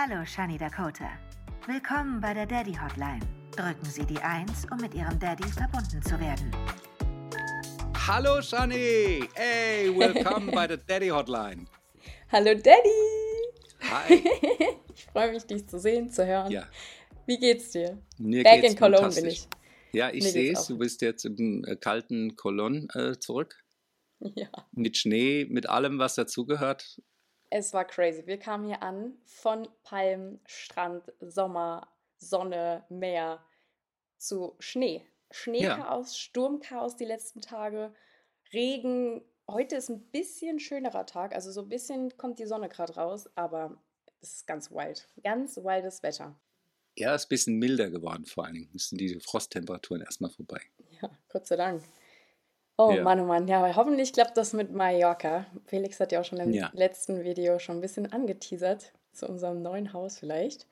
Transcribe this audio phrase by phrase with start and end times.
[0.00, 1.10] Hallo, Shani Dakota.
[1.66, 3.18] Willkommen bei der Daddy Hotline.
[3.50, 6.52] Drücken Sie die 1, um mit Ihrem Daddy verbunden zu werden.
[8.06, 9.28] Hallo Shani!
[9.34, 11.64] Hey, willkommen bei der Daddy Hotline.
[12.30, 12.88] Hallo Daddy!
[13.90, 14.14] Hi.
[14.94, 16.52] ich freue mich, dich zu sehen, zu hören.
[16.52, 16.68] Ja.
[17.26, 17.98] Wie geht's dir?
[18.18, 19.48] Mir Back geht's in Cologne bin ich.
[19.90, 20.68] Ja, ich sehe es.
[20.68, 23.56] Du bist jetzt im äh, kalten Cologne äh, zurück.
[24.36, 24.48] Ja.
[24.72, 27.00] Mit Schnee, mit allem, was dazugehört.
[27.50, 28.26] Es war crazy.
[28.26, 33.42] Wir kamen hier an von Palmen, Strand, Sommer, Sonne, Meer
[34.18, 35.06] zu Schnee.
[35.30, 37.94] Schneechaos, Sturmchaos die letzten Tage,
[38.52, 39.22] Regen.
[39.46, 43.28] Heute ist ein bisschen schönerer Tag, also so ein bisschen kommt die Sonne gerade raus,
[43.34, 43.82] aber
[44.20, 45.08] es ist ganz wild.
[45.22, 46.38] Ganz wildes Wetter.
[46.96, 48.70] Ja, ist ein bisschen milder geworden vor allen Dingen.
[48.72, 50.60] Müssen diese Frosttemperaturen erstmal vorbei.
[51.00, 51.82] Ja, Gott sei Dank.
[52.80, 53.02] Oh Ja.
[53.02, 55.46] Mann, oh Mann, ja, hoffentlich klappt das mit Mallorca.
[55.66, 56.70] Felix hat ja auch schon im Ja.
[56.74, 60.66] letzten Video schon ein bisschen angeteasert zu unserem neuen Haus vielleicht.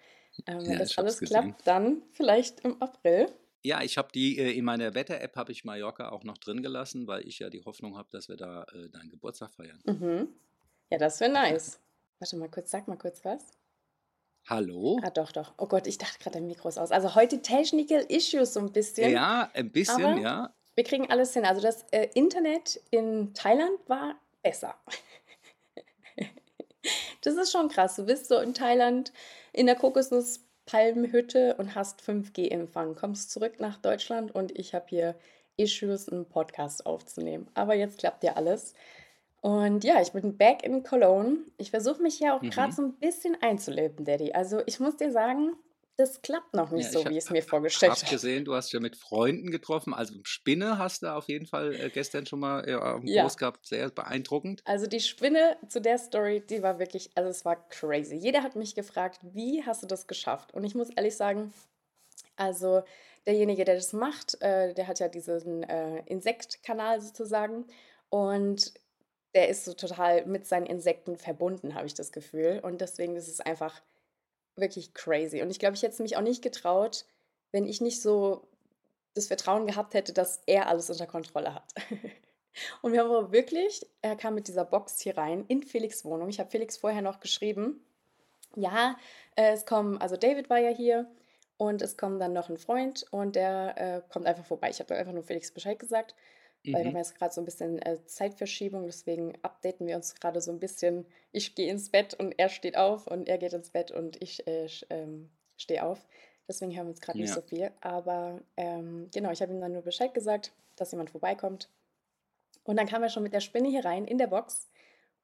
[0.46, 1.42] Ähm, wenn Ja, das alles gesehen.
[1.56, 3.28] klappt, dann vielleicht im April.
[3.64, 7.08] Ja, ich habe die äh, in meiner Wetter-App habe ich Mallorca auch noch drin gelassen,
[7.08, 9.80] weil ich ja die Hoffnung habe, dass wir da äh, deinen Geburtstag feiern.
[9.84, 10.28] Mhm.
[10.90, 11.80] Ja, das wäre nice.
[12.20, 13.42] Warte mal kurz, sag mal kurz was.
[14.48, 15.00] Hallo?
[15.02, 15.54] Ah, doch, doch.
[15.58, 16.92] Oh Gott, ich dachte gerade, dein Mikro ist aus.
[16.92, 19.10] Also heute Technical Issues so ein bisschen.
[19.10, 20.54] Ja, ein bisschen, Aber- ja.
[20.76, 21.44] Wir kriegen alles hin.
[21.44, 24.74] Also das äh, Internet in Thailand war besser.
[27.22, 27.96] das ist schon krass.
[27.96, 29.12] Du bist so in Thailand
[29.52, 32.94] in der Kokosnusspalmenhütte und hast 5G-Empfang.
[32.94, 35.14] Kommst zurück nach Deutschland und ich habe hier
[35.56, 37.48] Issues, einen Podcast aufzunehmen.
[37.54, 38.74] Aber jetzt klappt ja alles.
[39.40, 41.38] Und ja, ich bin back in Cologne.
[41.56, 42.50] Ich versuche mich ja auch Mhm.
[42.50, 44.32] gerade so ein bisschen einzuleben, Daddy.
[44.32, 45.54] Also ich muss dir sagen,
[45.96, 48.00] das klappt noch nicht Ja, so, ich hab- wie ich es mir Ich vorgestellt habe
[48.02, 48.10] habe.
[48.10, 49.94] gesehen, du hast ja mit Freunden getroffen.
[49.94, 53.22] Also Spinne hast du auf jeden Fall äh, gestern schon mal äh, auf dem Ja.
[53.22, 53.66] Post gehabt.
[53.66, 54.62] Sehr beeindruckend.
[54.66, 58.14] Also die Spinne zu der Story, die war wirklich, also es war crazy.
[58.16, 60.52] Jeder hat mich gefragt, wie hast du das geschafft?
[60.54, 61.52] Und ich muss ehrlich sagen,
[62.36, 62.82] also
[63.26, 67.66] derjenige, der das macht, äh, der hat ja diesen äh, Insektkanal sozusagen
[68.10, 68.74] und
[69.34, 72.60] der ist so total mit seinen Insekten verbunden, habe ich das Gefühl.
[72.62, 73.82] Und deswegen ist es einfach
[74.56, 75.42] wirklich crazy.
[75.42, 77.04] Und ich glaube, ich hätte es mich auch nicht getraut,
[77.52, 78.48] wenn ich nicht so
[79.14, 81.74] das Vertrauen gehabt hätte, dass er alles unter Kontrolle hat.
[82.82, 86.28] Und wir haben aber wirklich, er kam mit dieser Box hier rein in Felix Wohnung.
[86.28, 87.84] Ich habe Felix vorher noch geschrieben,
[88.54, 88.96] ja,
[89.34, 91.06] äh, es kommen, also David war ja hier
[91.58, 94.70] und es kommt dann noch ein Freund und der äh, kommt einfach vorbei.
[94.70, 96.14] Ich habe einfach nur Felix Bescheid gesagt,
[96.72, 96.98] weil wir haben Mhm.
[96.98, 101.06] jetzt gerade so ein bisschen äh, Zeitverschiebung, deswegen updaten wir uns gerade so ein bisschen.
[101.32, 104.46] Ich gehe ins Bett und er steht auf und er geht ins Bett und ich
[104.46, 106.06] äh, ähm, stehe auf.
[106.48, 107.34] Deswegen hören wir uns gerade nicht Ja.
[107.34, 107.72] so viel.
[107.80, 111.70] Aber ähm, genau, ich habe ihm dann nur Bescheid gesagt, dass jemand vorbeikommt.
[112.64, 114.68] Und dann kam er schon mit der Spinne hier rein in der Box.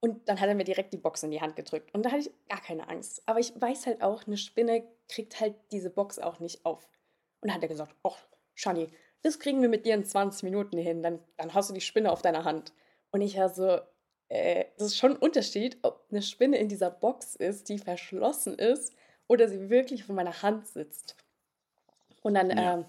[0.01, 1.95] Und dann hat er mir direkt die Box in die Hand gedrückt.
[1.95, 3.23] Und da hatte ich gar keine Angst.
[3.27, 6.89] Aber ich weiß halt auch, eine Spinne kriegt halt diese Box auch nicht auf.
[7.41, 8.19] Und dann hat er gesagt, ach,
[8.55, 8.89] Shani,
[9.22, 11.03] das kriegen wir mit dir in 20 Minuten hin.
[11.03, 12.72] Dann, dann hast du die Spinne auf deiner Hand.
[13.10, 13.78] Und ich war so,
[14.28, 18.55] äh, das ist schon ein Unterschied, ob eine Spinne in dieser Box ist, die verschlossen
[18.59, 18.94] ist,
[19.28, 21.16] oder sie wirklich auf meiner Hand sitzt.
[22.22, 22.75] Und dann Ja.
[22.75, 22.84] ähm,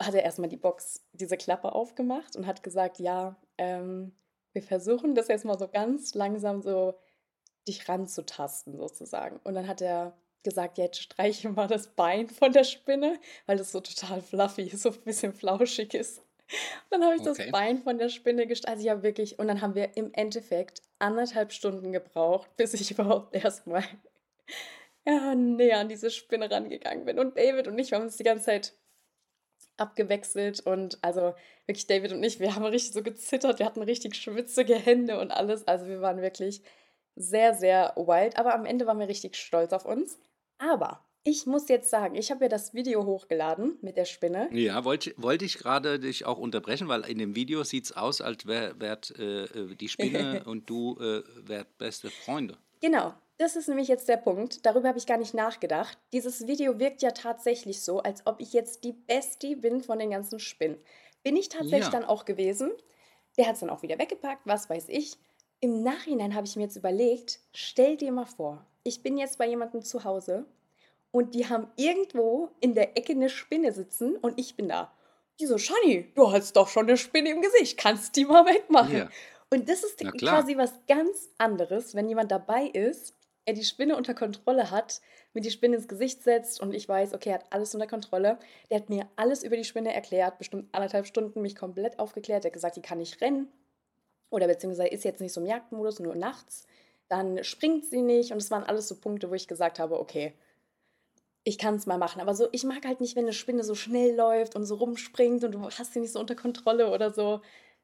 [0.00, 4.12] hat er erstmal die Box, diese Klappe aufgemacht und hat gesagt, ja, ähm,
[4.52, 6.94] wir versuchen das jetzt mal so ganz langsam so
[7.68, 9.40] dich ranzutasten sozusagen.
[9.44, 13.72] Und dann hat er gesagt, jetzt streiche mal das Bein von der Spinne, weil das
[13.72, 16.18] so total fluffy, so ein bisschen flauschig ist.
[16.18, 17.50] Und dann habe ich das Okay.
[17.50, 18.76] Bein von der Spinne gestreicht.
[18.76, 19.38] Also ja, wirklich.
[19.38, 23.84] Und dann haben wir im Endeffekt anderthalb Stunden gebraucht, bis ich überhaupt erstmal
[25.06, 27.18] ja, näher an diese Spinne rangegangen bin.
[27.18, 28.74] Und David und ich wir haben uns die ganze Zeit
[29.76, 31.34] abgewechselt und also
[31.66, 35.32] wirklich David und ich, wir haben richtig so gezittert, wir hatten richtig schwitzige Hände und
[35.32, 35.66] alles.
[35.66, 36.62] Also wir waren wirklich
[37.16, 40.18] sehr, sehr wild, aber am Ende waren wir richtig stolz auf uns.
[40.70, 44.48] Aber ich muss jetzt sagen, ich habe ja das Video hochgeladen mit der Spinne.
[44.52, 48.20] Ja, wollte wollte ich gerade dich auch unterbrechen, weil in dem Video sieht es aus,
[48.20, 52.56] als wärt wär, äh, äh, die Spinne und du äh, wärt beste Freunde.
[52.80, 54.64] Genau, das ist nämlich jetzt der Punkt.
[54.66, 55.98] Darüber habe ich gar nicht nachgedacht.
[56.12, 60.10] Dieses Video wirkt ja tatsächlich so, als ob ich jetzt die Bestie bin von den
[60.10, 60.76] ganzen Spinnen.
[61.22, 61.90] Bin ich tatsächlich Ja.
[61.90, 62.70] dann auch gewesen.
[63.38, 65.16] Der hat es dann auch wieder weggepackt, was weiß ich.
[65.60, 69.48] Im Nachhinein habe ich mir jetzt überlegt, stell dir mal vor, ich bin jetzt bei
[69.48, 70.46] jemandem zu Hause
[71.10, 74.92] und die haben irgendwo in der Ecke eine Spinne sitzen und ich bin da.
[75.40, 78.96] Die so, Shani, du hast doch schon eine Spinne im Gesicht, kannst die mal wegmachen.
[78.96, 79.08] Ja.
[79.50, 83.14] Und das ist quasi was ganz anderes, wenn jemand dabei ist,
[83.46, 85.00] er die Spinne unter Kontrolle hat,
[85.32, 88.38] mir die Spinne ins Gesicht setzt und ich weiß, okay, er hat alles unter Kontrolle.
[88.70, 92.44] Der hat mir alles über die Spinne erklärt, bestimmt anderthalb Stunden mich komplett aufgeklärt.
[92.44, 93.48] Er hat gesagt, die kann nicht rennen
[94.30, 96.66] oder beziehungsweise ist jetzt nicht so im Jagdmodus, nur nachts.
[97.08, 98.32] Dann springt sie nicht.
[98.32, 100.34] Und es waren alles so Punkte, wo ich gesagt habe, okay,
[101.44, 102.20] ich kann es mal machen.
[102.20, 105.44] Aber so, ich mag halt nicht, wenn eine Spinne so schnell läuft und so rumspringt
[105.44, 107.40] und du hast sie nicht so unter Kontrolle oder so.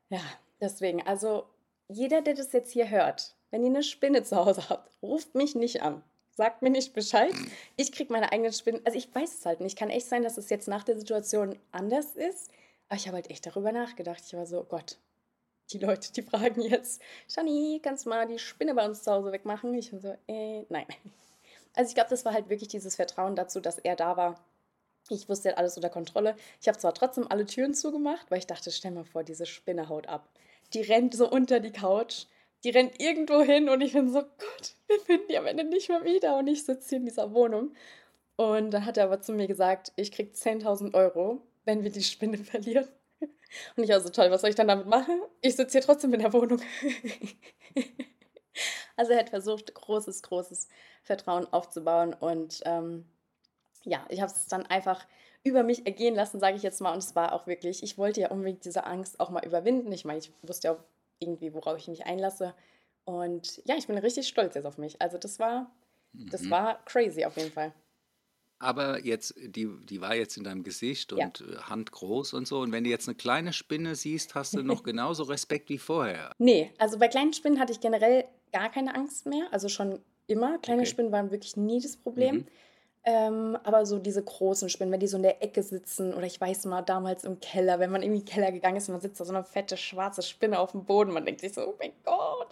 [0.08, 0.22] Ja,
[0.60, 1.44] deswegen, also
[1.88, 5.54] jeder, der das jetzt hier hört, wenn ihr eine Spinne zu Hause habt, ruft mich
[5.54, 6.02] nicht an.
[6.36, 7.34] Sagt mir nicht Bescheid.
[7.76, 8.80] Ich kriege meine eigenen Spinnen.
[8.86, 9.76] Also ich weiß es halt nicht.
[9.76, 12.50] Kann echt sein, dass es jetzt nach der Situation anders ist.
[12.88, 14.22] Aber ich habe halt echt darüber nachgedacht.
[14.24, 14.96] Ich war so, Gott,
[15.72, 19.32] die Leute, die fragen jetzt, Shani, kannst du mal die Spinne bei uns zu Hause
[19.32, 19.74] wegmachen?
[19.74, 20.86] Ich war so, äh, nein.
[21.74, 24.44] Also ich glaube, das war halt wirklich dieses Vertrauen dazu, dass er da war.
[25.08, 26.36] Ich wusste, er alles unter Kontrolle.
[26.60, 29.88] Ich habe zwar trotzdem alle Türen zugemacht, weil ich dachte, stell mal vor, diese Spinne
[29.88, 30.28] haut ab.
[30.72, 32.26] Die rennt so unter die Couch.
[32.62, 35.88] Die rennt irgendwo hin und ich bin so, Gott, wir finden die am Ende nicht
[35.88, 36.36] mehr wieder.
[36.36, 37.72] Und ich sitze hier in dieser Wohnung.
[38.36, 42.02] Und dann hat er aber zu mir gesagt, ich krieg 10.000 Euro, wenn wir die
[42.02, 42.88] Spinne verlieren.
[43.76, 45.20] Und ich war so toll, was soll ich dann damit machen?
[45.40, 46.60] Ich sitze hier trotzdem in der Wohnung.
[48.96, 50.68] also er hat versucht, großes, großes
[51.02, 52.14] Vertrauen aufzubauen.
[52.14, 53.06] Und ähm,
[53.84, 55.06] ja, ich habe es dann einfach
[55.42, 56.92] über mich ergehen lassen, sage ich jetzt mal.
[56.92, 59.92] Und es war auch wirklich, ich wollte ja unbedingt diese Angst auch mal überwinden.
[59.92, 60.84] Ich meine, ich wusste ja auch
[61.18, 62.54] irgendwie, worauf ich mich einlasse.
[63.04, 65.00] Und ja, ich bin richtig stolz jetzt auf mich.
[65.00, 65.70] Also das war,
[66.30, 66.50] das Mhm.
[66.50, 67.72] war crazy auf jeden Fall.
[68.62, 71.24] Aber jetzt, die, die war jetzt in deinem Gesicht Ja.
[71.26, 72.60] und äh, handgroß und so.
[72.60, 76.32] Und wenn du jetzt eine kleine Spinne siehst, hast du noch genauso Respekt wie vorher.
[76.38, 79.46] Nee, also bei kleinen Spinnen hatte ich generell gar keine Angst mehr.
[79.50, 80.58] Also schon immer.
[80.58, 80.90] Kleine Okay.
[80.90, 82.36] Spinnen waren wirklich nie das Problem.
[82.36, 82.46] Mhm.
[83.04, 86.38] Ähm, aber so diese großen Spinnen, wenn die so in der Ecke sitzen oder ich
[86.38, 89.00] weiß mal damals im Keller, wenn man irgendwie in den Keller gegangen ist und man
[89.00, 91.74] sitzt da so eine fette schwarze Spinne auf dem Boden, man denkt sich so, oh
[91.78, 92.48] mein Gott.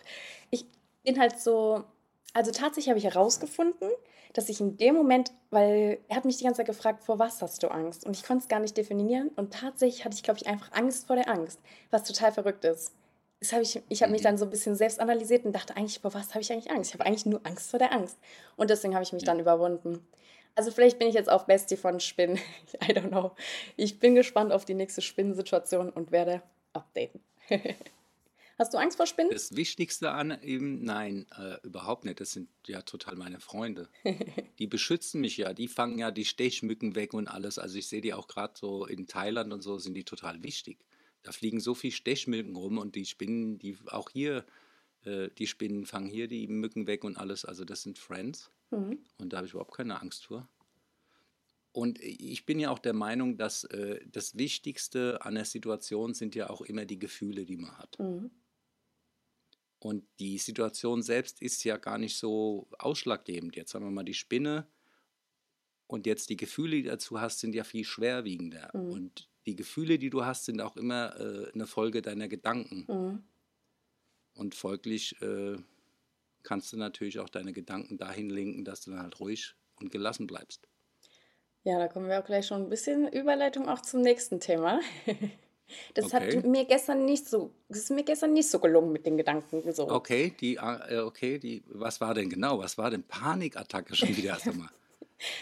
[0.49, 0.65] Ich
[1.05, 1.85] bin halt so,
[2.33, 3.91] also tatsächlich habe ich herausgefunden,
[4.35, 7.41] dass ich in dem Moment, weil er hat mich die ganze Zeit gefragt, vor was
[7.43, 8.05] hast du Angst?
[8.07, 11.07] Und ich konnte es gar nicht definieren und tatsächlich hatte ich, glaube ich, einfach Angst
[11.07, 11.59] vor der Angst,
[11.91, 12.93] was total verrückt ist.
[13.41, 14.25] Das hab ich ich habe mich Mhm.
[14.25, 16.91] dann so ein bisschen selbst analysiert und dachte eigentlich, vor was habe ich eigentlich Angst?
[16.91, 18.19] Ich habe eigentlich nur Angst vor der Angst.
[18.57, 19.27] Und deswegen habe ich mich Ja.
[19.27, 20.07] dann überwunden.
[20.57, 22.37] Also vielleicht bin ich jetzt auch Bestie von Spinnen.
[22.83, 23.31] I don't know.
[23.77, 26.43] Ich bin gespannt auf die nächste Spinnensituation und werde
[26.73, 27.21] updaten.
[28.59, 29.31] Hast du Angst vor Spinnen?
[29.31, 32.21] Das Wichtigste an ihm, nein, äh, überhaupt nicht.
[32.21, 33.89] Das sind ja total meine Freunde.
[34.59, 37.59] Die beschützen mich ja, die fangen ja die Stechmücken weg und alles.
[37.59, 40.79] Also ich sehe die auch gerade so in Thailand und so, sind die total wichtig.
[41.23, 44.45] Da fliegen so viele Stechmücken rum und die Spinnen, die auch hier,
[45.05, 47.45] äh, die Spinnen fangen hier die Mücken weg und alles.
[47.45, 48.99] Also das sind Friends Mhm.
[49.19, 50.49] und da habe ich überhaupt keine Angst vor.
[51.73, 56.35] Und ich bin ja auch der Meinung, dass äh, das Wichtigste an der Situation sind
[56.35, 57.99] ja auch immer die Gefühle, die man hat.
[58.01, 58.31] Mhm.
[59.81, 63.55] Und die Situation selbst ist ja gar nicht so ausschlaggebend.
[63.57, 64.67] Jetzt haben wir mal die Spinne
[65.87, 68.71] und jetzt die Gefühle, die du dazu hast, sind ja viel schwerwiegender.
[68.75, 68.91] Mhm.
[68.91, 72.85] Und die Gefühle, die du hast, sind auch immer äh, eine Folge deiner Gedanken.
[72.89, 73.23] Mhm.
[74.35, 75.57] Und folglich äh,
[76.43, 80.27] kannst du natürlich auch deine Gedanken dahin lenken, dass du dann halt ruhig und gelassen
[80.27, 80.69] bleibst.
[81.65, 84.81] Ja, da kommen wir auch gleich schon ein bisschen Überleitung auch zum nächsten Thema.
[85.95, 86.37] Das Okay.
[86.39, 89.71] hat mir gestern nicht so, das ist mir gestern nicht so gelungen mit den Gedanken
[89.73, 89.91] so.
[89.91, 92.59] Okay, die, äh, okay, die, was war denn genau?
[92.59, 94.69] Was war denn Panikattacke schon wieder erst einmal?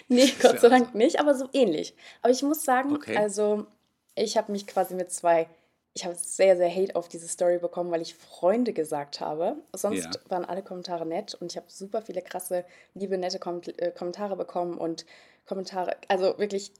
[0.09, 1.95] Nee, Gott sei Dank also- nicht, aber so ähnlich.
[2.23, 3.15] Aber ich muss sagen, Okay.
[3.17, 3.67] also
[4.15, 5.49] ich habe mich quasi mit zwei,
[5.93, 9.57] ich habe sehr, sehr Hate auf diese Story bekommen, weil ich Freunde gesagt habe.
[9.75, 10.11] Sonst Ja.
[10.31, 12.65] waren alle Kommentare nett und ich habe super viele krasse,
[12.95, 15.05] liebe, nette Kom äh, Kommentare bekommen und
[15.45, 16.73] Kommentare, also wirklich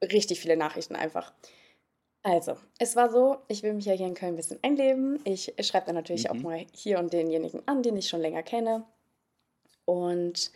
[0.00, 1.32] richtig viele Nachrichten einfach.
[2.22, 5.20] Also, es war so, ich will mich ja hier in Köln ein bisschen einleben.
[5.24, 6.42] Ich schreibe dann natürlich auch Mhm.
[6.42, 8.84] mal hier und denjenigen an, den ich schon länger kenne.
[9.86, 10.50] Und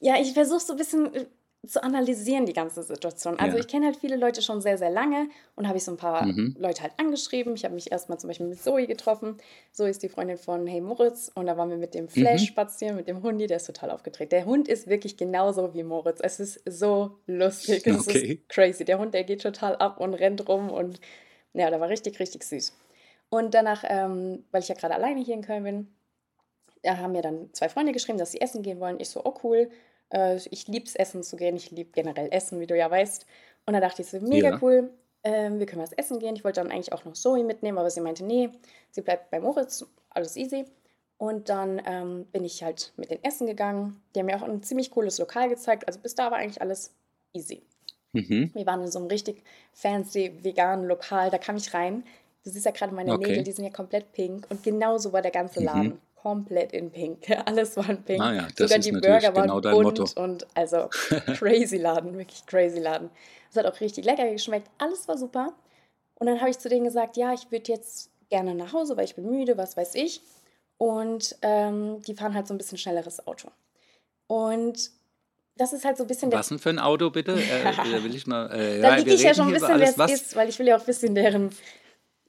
[0.00, 1.26] ja, ich versuche so ein bisschen äh,
[1.66, 3.38] zu analysieren, die ganze Situation.
[3.38, 3.60] Also Ja.
[3.60, 6.26] ich kenne halt viele Leute schon sehr, sehr lange und habe ich so ein paar
[6.26, 6.56] Mhm.
[6.58, 7.54] Leute halt angeschrieben.
[7.54, 9.36] Ich habe mich erstmal zum Beispiel mit Zoe getroffen.
[9.72, 12.46] Zoe ist die Freundin von Hey Moritz und da waren wir mit dem Flash Mhm.
[12.46, 14.32] spazieren, mit dem Hundi, der ist total aufgedreht.
[14.32, 16.20] Der Hund ist wirklich genauso wie Moritz.
[16.22, 18.40] Es ist so lustig, es Okay.
[18.42, 18.84] ist crazy.
[18.84, 21.00] Der Hund, der geht total ab und rennt rum und
[21.52, 22.76] ja, der war richtig, richtig süß.
[23.28, 25.88] Und danach, ähm, weil ich ja gerade alleine hier in Köln bin,
[26.82, 29.00] da haben mir dann zwei Freunde geschrieben, dass sie essen gehen wollen.
[29.00, 29.70] Ich so, oh cool.
[30.10, 31.56] Äh, ich liebe es, essen zu gehen.
[31.56, 33.26] Ich liebe generell Essen, wie du ja weißt.
[33.66, 34.58] Und da dachte ich so, mega Ja.
[34.62, 34.90] cool.
[35.24, 36.36] Ähm, wir können was essen gehen.
[36.36, 38.50] Ich wollte dann eigentlich auch noch Zoe mitnehmen, aber sie meinte, nee,
[38.90, 39.84] sie bleibt bei Moritz.
[40.10, 40.66] Alles easy.
[41.18, 44.00] Und dann ähm, bin ich halt mit den Essen gegangen.
[44.14, 45.86] Die haben mir auch ein ziemlich cooles Lokal gezeigt.
[45.88, 46.94] Also bis da war eigentlich alles
[47.32, 47.62] easy.
[48.12, 48.50] Mhm.
[48.54, 51.30] Wir waren in so einem richtig fancy veganen Lokal.
[51.30, 52.04] Da kam ich rein.
[52.44, 53.26] Du siehst ja gerade meine Okay.
[53.28, 54.46] Nägel, die sind ja komplett pink.
[54.50, 55.66] Und genauso war der ganze Mhm.
[56.26, 57.30] Komplett in pink.
[57.46, 58.20] Alles war in pink.
[58.20, 60.20] Ah ja, das Sogar die Burger waren genau dein bunt Motto.
[60.20, 60.88] und also
[61.38, 63.10] crazy Laden, wirklich crazy Laden.
[63.48, 64.68] Es hat auch richtig lecker geschmeckt.
[64.78, 65.52] Alles war super.
[66.16, 69.04] Und dann habe ich zu denen gesagt, ja, ich würde jetzt gerne nach Hause, weil
[69.04, 70.20] ich bin müde, was weiß ich.
[70.78, 73.52] Und ähm, die fahren halt so ein bisschen schnelleres Auto.
[74.26, 74.90] Und
[75.56, 76.40] das ist halt so ein bisschen der.
[76.40, 77.34] Was denn für ein Auto bitte?
[77.34, 78.50] Äh, da will ich mal.
[78.50, 80.74] Äh, da liege ich ja schon ein bisschen, wer es ist, weil ich will ja
[80.74, 81.50] auch ein bisschen deren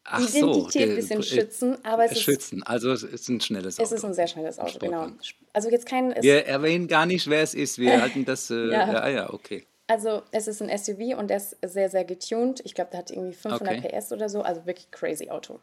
[0.09, 1.77] Ach Identität so, ein bisschen schützen.
[1.83, 3.83] Aber es schützen, also es ist ein schnelles Auto.
[3.83, 5.09] Es ist ein sehr schnelles Auto, genau.
[5.51, 6.15] Also jetzt kein.
[6.21, 7.77] Wir erwähnen gar nicht, wer es ist.
[7.77, 8.49] Wir halten das.
[8.49, 8.91] Äh, ja.
[8.91, 9.65] ja, ja, okay.
[9.87, 12.61] Also es ist ein SUV und der ist sehr, sehr getuned.
[12.63, 13.99] Ich glaube, der hat irgendwie 500 okay.
[13.99, 14.41] PS oder so.
[14.41, 15.59] Also wirklich crazy Auto.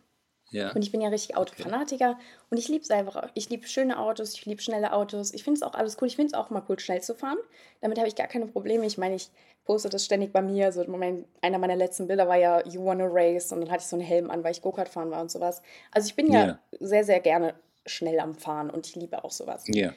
[0.55, 0.71] Ja.
[0.73, 2.23] Und ich bin ja richtig Autofanatiker okay.
[2.51, 3.29] und ich liebe es einfach.
[3.35, 5.35] Ich liebe schöne Autos, ich liebe schnelle Autos.
[5.35, 6.07] Ich finde es auch alles cool.
[6.07, 7.39] Ich finde es auch mal cool, schnell zu fahren.
[7.81, 8.87] Damit habe ich gar keine Probleme.
[8.87, 9.31] Ich meine, ich
[9.65, 10.71] poste das ständig bei mir.
[10.71, 13.89] So, mein, einer meiner letzten Bilder war ja You Wanna Race und dann hatte ich
[13.89, 15.61] so einen Helm an, weil ich Go-Kart fahren war und sowas.
[15.91, 16.59] Also ich bin ja yeah.
[16.79, 19.65] sehr, sehr gerne schnell am Fahren und ich liebe auch sowas.
[19.67, 19.93] Ja.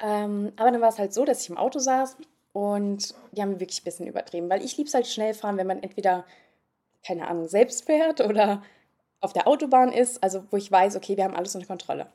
[0.00, 2.16] Ähm, aber dann war es halt so, dass ich im Auto saß
[2.52, 5.66] und die haben wirklich ein bisschen übertrieben, weil ich liebe es halt schnell fahren, wenn
[5.66, 6.24] man entweder,
[7.04, 8.62] keine Ahnung, selbst fährt oder
[9.20, 12.06] auf der Autobahn ist, also wo ich weiß, okay, wir haben alles unter Kontrolle.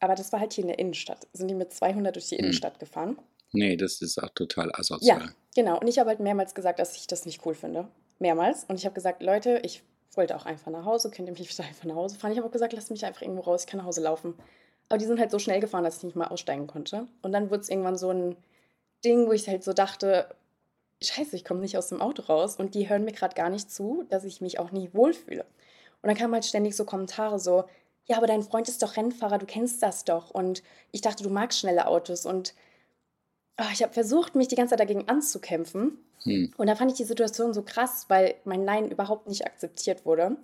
[0.00, 1.26] Aber das war halt hier in der Innenstadt.
[1.32, 2.44] Sind die mit 200 durch die hm.
[2.44, 3.18] Innenstadt gefahren?
[3.52, 5.20] Nee, das ist auch total asozial.
[5.20, 5.78] Ja, genau.
[5.78, 7.88] Und ich habe halt mehrmals gesagt, dass ich das nicht cool finde.
[8.18, 8.64] Mehrmals.
[8.64, 9.82] Und ich habe gesagt, Leute, ich
[10.14, 11.10] wollte auch einfach nach Hause.
[11.10, 12.32] Könnt ihr mich wieder einfach nach Hause fahren?
[12.32, 13.62] Ich habe auch gesagt, lasst mich einfach irgendwo raus.
[13.64, 14.34] Ich kann nach Hause laufen.
[14.88, 17.06] Aber die sind halt so schnell gefahren, dass ich nicht mal aussteigen konnte.
[17.22, 18.36] Und dann wurde es irgendwann so ein
[19.04, 20.28] Ding, wo ich halt so dachte,
[21.02, 22.56] scheiße, ich komme nicht aus dem Auto raus.
[22.56, 25.44] Und die hören mir gerade gar nicht zu, dass ich mich auch nie wohlfühle.
[26.02, 27.64] Und dann kamen halt ständig so Kommentare so,
[28.06, 30.30] ja, aber dein Freund ist doch Rennfahrer, du kennst das doch.
[30.30, 32.26] Und ich dachte, du magst schnelle Autos.
[32.26, 32.54] Und
[33.58, 35.98] oh, ich habe versucht, mich die ganze Zeit dagegen anzukämpfen.
[36.24, 36.52] Hm.
[36.56, 40.36] Und da fand ich die Situation so krass, weil mein Nein überhaupt nicht akzeptiert wurde.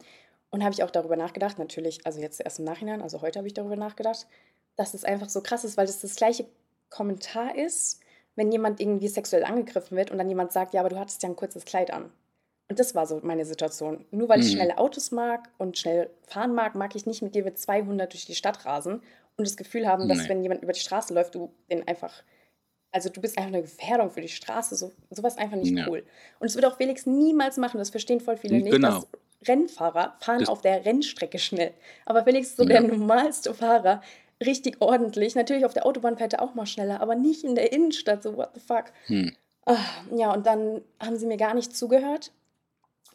[0.50, 3.48] Und habe ich auch darüber nachgedacht, natürlich, also jetzt erst im Nachhinein, also heute habe
[3.48, 4.26] ich darüber nachgedacht,
[4.76, 6.46] dass es einfach so krass ist, weil es das gleiche
[6.88, 8.00] Kommentar ist,
[8.36, 11.28] wenn jemand irgendwie sexuell angegriffen wird und dann jemand sagt, ja, aber du hattest ja
[11.28, 12.12] ein kurzes Kleid an.
[12.68, 14.04] Und das war so meine Situation.
[14.10, 14.56] Nur weil ich mhm.
[14.56, 18.26] schnelle Autos mag und schnell fahren mag, mag ich nicht mit dir mit 200 durch
[18.26, 19.02] die Stadt rasen
[19.36, 20.28] und das Gefühl haben, dass nee.
[20.28, 22.12] wenn jemand über die Straße läuft, du den einfach,
[22.90, 24.74] also du bist einfach eine Gefährdung für die Straße.
[24.74, 25.86] So, sowas einfach nicht ja.
[25.88, 26.04] cool.
[26.40, 28.70] Und es würde auch Felix niemals machen, das verstehen voll viele nicht.
[28.70, 29.00] Genau.
[29.00, 29.06] Dass
[29.46, 31.72] Rennfahrer fahren das auf der Rennstrecke schnell.
[32.04, 32.80] Aber Felix ist so ja.
[32.80, 34.02] der normalste Fahrer,
[34.44, 35.34] richtig ordentlich.
[35.34, 38.22] Natürlich auf der Autobahn fährt er auch mal schneller, aber nicht in der Innenstadt.
[38.22, 38.86] So, what the fuck.
[39.06, 39.36] Hm.
[39.66, 42.32] Ach, ja, und dann haben sie mir gar nicht zugehört.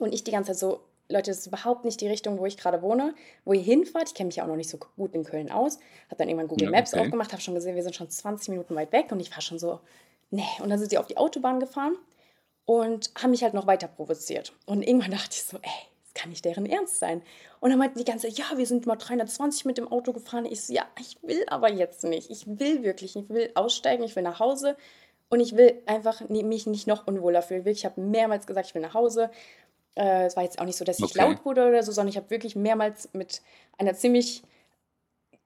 [0.02, 2.58] Und ich die ganze Zeit so, Leute, das ist überhaupt nicht die Richtung, wo ich
[2.58, 3.14] gerade wohne,
[3.46, 4.10] wo ihr hinfahrt.
[4.10, 5.78] Ich kenne mich ja auch noch nicht so gut in Köln aus.
[6.08, 7.04] Habe dann irgendwann Google Maps okay.
[7.04, 9.60] aufgemacht, habe schon gesehen, wir sind schon 20 Minuten weit weg und ich war schon
[9.60, 9.80] so,
[10.30, 10.44] nee.
[10.62, 11.98] Und dann sind sie auf die Autobahn gefahren
[12.66, 14.54] und haben mich halt noch weiter provoziert.
[14.66, 15.70] Und irgendwann dachte ich so, ey,
[16.04, 17.22] das kann nicht deren Ernst sein.
[17.60, 20.46] Und dann meinten die ganze Zeit, ja, wir sind mal 320 mit dem Auto gefahren.
[20.46, 22.30] Ich so, ja, ich will aber jetzt nicht.
[22.30, 24.78] Ich will wirklich, ich will aussteigen, ich will nach Hause.
[25.30, 27.66] Und ich will einfach mich nicht noch unwohler fühlen.
[27.66, 29.32] Ich habe mehrmals gesagt, ich will nach Hause.
[29.96, 31.18] Äh, es war jetzt auch nicht so, dass ich okay.
[31.20, 33.42] laut wurde oder so, sondern ich habe wirklich mehrmals mit
[33.78, 34.44] einer ziemlich,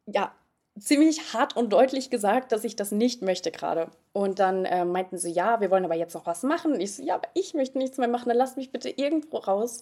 [0.06, 0.34] ja,
[0.80, 3.90] ziemlich hart und deutlich gesagt, dass ich das nicht möchte gerade.
[4.14, 6.74] Und dann äh, meinten sie, ja, wir wollen aber jetzt noch was machen.
[6.74, 9.38] Und ich so, ja, aber ich möchte nichts mehr machen, dann lasst mich bitte irgendwo
[9.38, 9.82] raus.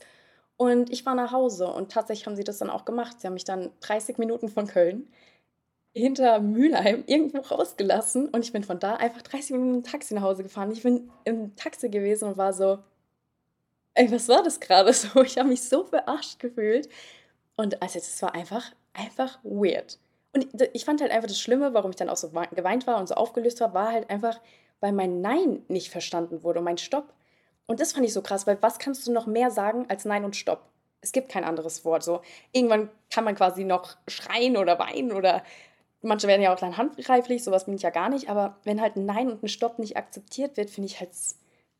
[0.57, 3.19] Und ich war nach Hause und tatsächlich haben sie das dann auch gemacht.
[3.19, 5.07] Sie haben mich dann 30 Minuten von Köln
[5.95, 10.23] hinter Mülheim irgendwo rausgelassen und ich bin von da einfach 30 Minuten im Taxi nach
[10.23, 10.71] Hause gefahren.
[10.71, 12.79] Ich bin im Taxi gewesen und war so,
[13.95, 15.21] ey, was war das gerade so?
[15.23, 16.89] Ich habe mich so verarscht gefühlt.
[17.55, 19.99] Und also das war einfach, einfach weird.
[20.33, 23.07] Und ich fand halt einfach das Schlimme, warum ich dann auch so geweint war und
[23.07, 24.39] so aufgelöst war, war halt einfach,
[24.79, 27.13] weil mein Nein nicht verstanden wurde und mein Stopp.
[27.67, 30.25] Und das fand ich so krass, weil was kannst du noch mehr sagen als Nein
[30.25, 30.63] und Stopp?
[31.01, 32.03] Es gibt kein anderes Wort.
[32.03, 32.21] So,
[32.51, 35.43] irgendwann kann man quasi noch schreien oder weinen oder
[36.01, 38.29] manche werden ja auch dann handgreiflich, sowas bin ich ja gar nicht.
[38.29, 41.11] Aber wenn halt ein Nein und ein Stopp nicht akzeptiert wird, finde ich halt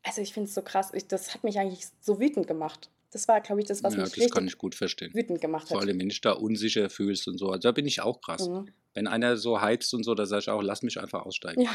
[0.04, 2.90] also ich finde es so krass, ich, das hat mich eigentlich so wütend gemacht.
[3.10, 5.14] Das war, glaube ich, das, was ja, mich das kann ich gut verstehen.
[5.14, 5.68] wütend gemacht hat.
[5.70, 7.48] Vor allem, wenn ich da unsicher fühlst und so.
[7.48, 8.48] Also da bin ich auch krass.
[8.48, 8.68] Mhm.
[8.92, 11.62] Wenn einer so heizt und so, da sage ich auch, lass mich einfach aussteigen.
[11.62, 11.70] Ja.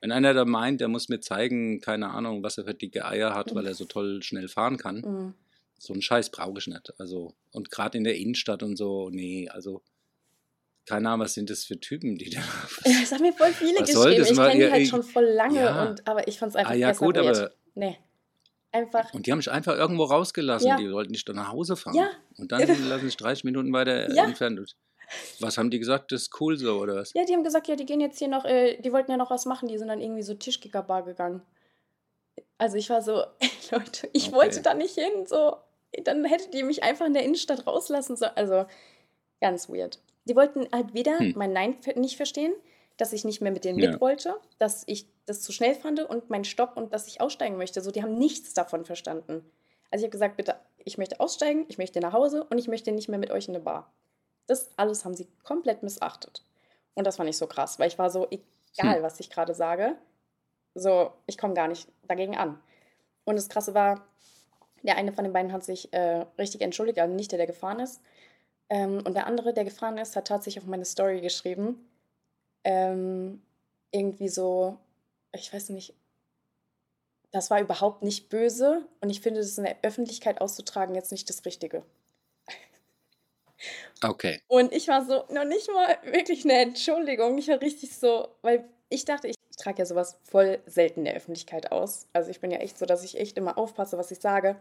[0.00, 3.34] Wenn einer da meint, der muss mir zeigen, keine Ahnung, was er für dicke Eier
[3.34, 3.56] hat, mhm.
[3.56, 5.34] weil er so toll schnell fahren kann, mhm.
[5.76, 6.94] so einen Scheiß brauche ich nicht.
[6.98, 9.82] Also, und gerade in der Innenstadt und so, nee, also
[10.86, 12.40] keine Ahnung, was sind das für Typen, die da.
[12.84, 14.22] Ja, das haben mir voll viele geschrieben.
[14.22, 15.88] Ich kenne die halt schon voll lange, ja.
[15.88, 17.50] und, aber ich fand es einfach ah, ja, gut, aber.
[17.74, 17.98] Nee.
[18.72, 19.12] Einfach.
[19.12, 20.68] Und die haben mich einfach irgendwo rausgelassen.
[20.68, 20.76] Ja.
[20.76, 21.96] Die wollten nicht nach Hause fahren.
[21.96, 22.10] Ja.
[22.36, 24.24] Und dann lassen sich 30 Minuten weiter ja.
[24.24, 24.76] entfernt.
[25.40, 26.12] Was haben die gesagt?
[26.12, 27.12] Das ist cool so, oder was?
[27.14, 29.30] Ja, die haben gesagt, ja, die gehen jetzt hier noch, äh, die wollten ja noch
[29.30, 29.68] was machen.
[29.68, 31.42] Die sind dann irgendwie so Tischkickerbar gegangen.
[32.58, 34.36] Also ich war so, ey, Leute, ich okay.
[34.36, 35.26] wollte da nicht hin.
[35.26, 35.56] So,
[36.04, 38.36] dann hättet ihr mich einfach in der Innenstadt rauslassen sollen.
[38.36, 38.66] Also
[39.40, 39.98] ganz weird.
[40.30, 41.32] Die wollten halt wieder hm.
[41.34, 42.52] mein Nein nicht verstehen,
[42.96, 43.90] dass ich nicht mehr mit denen ja.
[43.90, 47.56] mit wollte, dass ich das zu schnell fand und mein Stopp und dass ich aussteigen
[47.56, 47.80] möchte.
[47.80, 49.44] So, die haben nichts davon verstanden.
[49.90, 52.92] Also ich habe gesagt, bitte, ich möchte aussteigen, ich möchte nach Hause und ich möchte
[52.92, 53.92] nicht mehr mit euch in eine Bar.
[54.46, 56.44] Das alles haben sie komplett missachtet.
[56.94, 59.02] Und das fand ich so krass, weil ich war so, egal Hm.
[59.02, 59.96] was ich gerade sage,
[60.76, 62.60] so, ich komme gar nicht dagegen an.
[63.24, 64.06] Und das Krasse war,
[64.84, 67.80] der eine von den beiden hat sich äh, richtig entschuldigt, also nicht der, der gefahren
[67.80, 68.00] ist.
[68.70, 71.88] Ähm, und der andere, der gefahren ist, hat tatsächlich auf meine Story geschrieben.
[72.64, 73.42] Ähm,
[73.90, 74.78] irgendwie so,
[75.34, 75.94] ich weiß nicht,
[77.32, 81.28] das war überhaupt nicht böse und ich finde, das in der Öffentlichkeit auszutragen jetzt nicht
[81.28, 81.84] das Richtige.
[84.02, 84.40] Okay.
[84.48, 87.36] Und ich war so, noch nicht mal wirklich eine Entschuldigung.
[87.38, 91.14] Ich war richtig so, weil ich dachte, ich trage ja sowas voll selten in der
[91.14, 92.08] Öffentlichkeit aus.
[92.12, 94.56] Also ich bin ja echt so, dass ich echt immer aufpasse, was ich sage.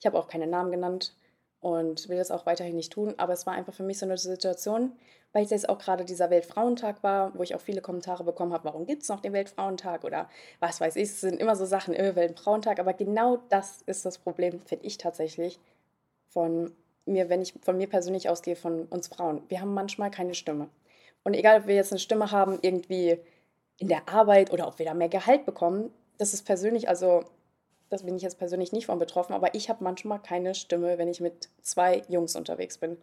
[0.00, 1.14] Ich habe auch keine Namen genannt
[1.60, 3.14] und will das auch weiterhin nicht tun.
[3.16, 4.92] Aber es war einfach für mich so eine Situation,
[5.32, 8.64] weil es jetzt auch gerade dieser Weltfrauentag war, wo ich auch viele Kommentare bekommen habe,
[8.64, 10.28] warum gibt es noch den Weltfrauentag oder
[10.60, 11.04] was weiß ich.
[11.04, 12.78] Es sind immer so Sachen, äh, Weltfrauentag.
[12.78, 15.58] Aber genau das ist das Problem, finde ich tatsächlich,
[16.28, 16.72] von
[17.06, 19.42] mir, wenn ich von mir persönlich ausgehe, von uns Frauen.
[19.48, 20.68] Wir haben manchmal keine Stimme.
[21.24, 23.18] Und egal, ob wir jetzt eine Stimme haben, irgendwie
[23.78, 27.24] in der Arbeit oder ob wir da mehr Gehalt bekommen, das ist persönlich, also
[27.90, 31.08] das bin ich jetzt persönlich nicht von betroffen, aber ich habe manchmal keine Stimme, wenn
[31.08, 32.98] ich mit zwei Jungs unterwegs bin.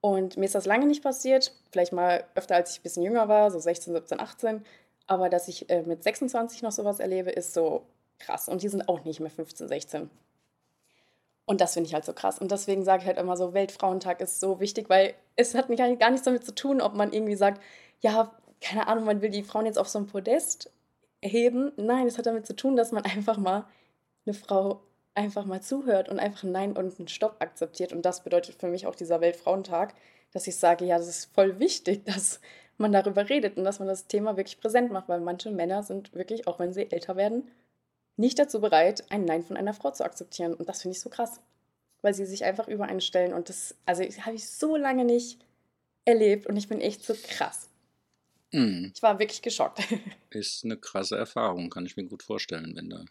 [0.00, 3.28] Und mir ist das lange nicht passiert, vielleicht mal öfter, als ich ein bisschen jünger
[3.28, 4.64] war, so 16, 17, 18.
[5.06, 7.82] Aber dass ich äh, mit 26 noch sowas erlebe, ist so
[8.18, 8.48] krass.
[8.48, 10.10] Und die sind auch nicht mehr 15, 16.
[11.44, 12.38] Und das finde ich halt so krass.
[12.38, 15.94] Und deswegen sage ich halt immer so, Weltfrauentag ist so wichtig, weil es hat gar
[15.96, 17.60] gar nichts damit zu tun, ob man irgendwie sagt,
[18.00, 20.70] ja, keine Ahnung, man will die Frauen jetzt auf so ein Podest
[21.20, 21.72] heben.
[21.76, 23.66] Nein, es hat damit zu tun, dass man einfach mal
[24.26, 24.82] eine Frau
[25.14, 27.92] einfach mal zuhört und einfach ein Nein und einen Stopp akzeptiert.
[27.92, 29.94] Und das bedeutet für mich auch dieser Weltfrauentag,
[30.32, 32.40] dass ich sage, ja, das ist voll wichtig, dass
[32.78, 36.14] man darüber redet und dass man das Thema wirklich präsent macht, weil manche Männer sind
[36.14, 37.50] wirklich, auch wenn sie älter werden,
[38.16, 40.54] nicht dazu bereit, ein Nein von einer Frau zu akzeptieren.
[40.54, 41.40] Und das finde ich so krass,
[42.02, 43.32] weil sie sich einfach über einen stellen.
[43.32, 45.38] Und das, also habe ich so lange nicht
[46.04, 47.68] erlebt und ich bin echt so krass.
[48.52, 48.92] Mhm.
[48.94, 49.80] Ich war wirklich geschockt.
[50.30, 53.04] Ist eine krasse Erfahrung, kann ich mir gut vorstellen, wenn du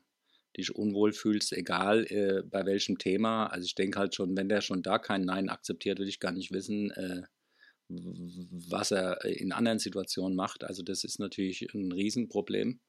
[0.57, 3.47] dich unwohl fühlst, egal äh, bei welchem Thema.
[3.47, 6.31] Also ich denke halt schon, wenn der schon da kein Nein akzeptiert, will ich gar
[6.31, 7.23] nicht wissen, äh,
[7.87, 10.63] was er in anderen Situationen macht.
[10.63, 12.79] Also das ist natürlich ein Riesenproblem.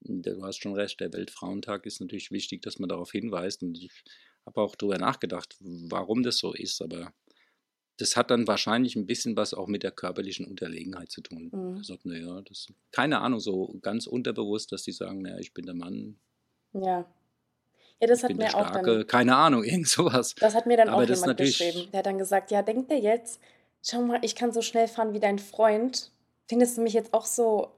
[0.00, 3.62] Du hast schon recht, der Weltfrauentag ist natürlich wichtig, dass man darauf hinweist.
[3.62, 3.90] Und ich
[4.44, 6.80] habe auch darüber nachgedacht, warum das so ist.
[6.80, 7.12] Aber
[7.98, 11.50] das hat dann wahrscheinlich ein bisschen was auch mit der körperlichen Unterlegenheit zu tun.
[11.52, 11.82] Mhm.
[11.82, 15.74] Sag, naja, das keine Ahnung, so ganz unterbewusst, dass die sagen, naja, ich bin der
[15.74, 16.18] Mann,
[16.82, 17.04] Ja.
[18.00, 20.34] Ja, das ich hat mir auch Starke, dann, keine Ahnung, irgend sowas.
[20.38, 21.88] das hat mir dann Aber auch das jemand geschrieben.
[21.92, 23.40] Der hat dann gesagt, ja, denkt der jetzt,
[23.82, 26.10] schau mal, ich kann so schnell fahren wie dein Freund.
[26.48, 27.72] Findest du mich jetzt auch so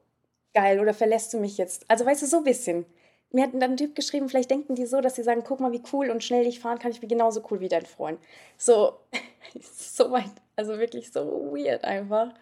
[0.55, 1.85] geil oder verlässt du mich jetzt?
[1.89, 2.85] Also weißt du, so ein bisschen.
[3.31, 5.73] Mir hat dann ein Typ geschrieben, vielleicht denken die so, dass sie sagen, guck mal,
[5.73, 8.19] wie cool und schnell ich fahren kann, ich bin genauso cool wie dein Freund.
[8.57, 8.99] So,
[9.61, 12.33] so weit, also wirklich so weird einfach.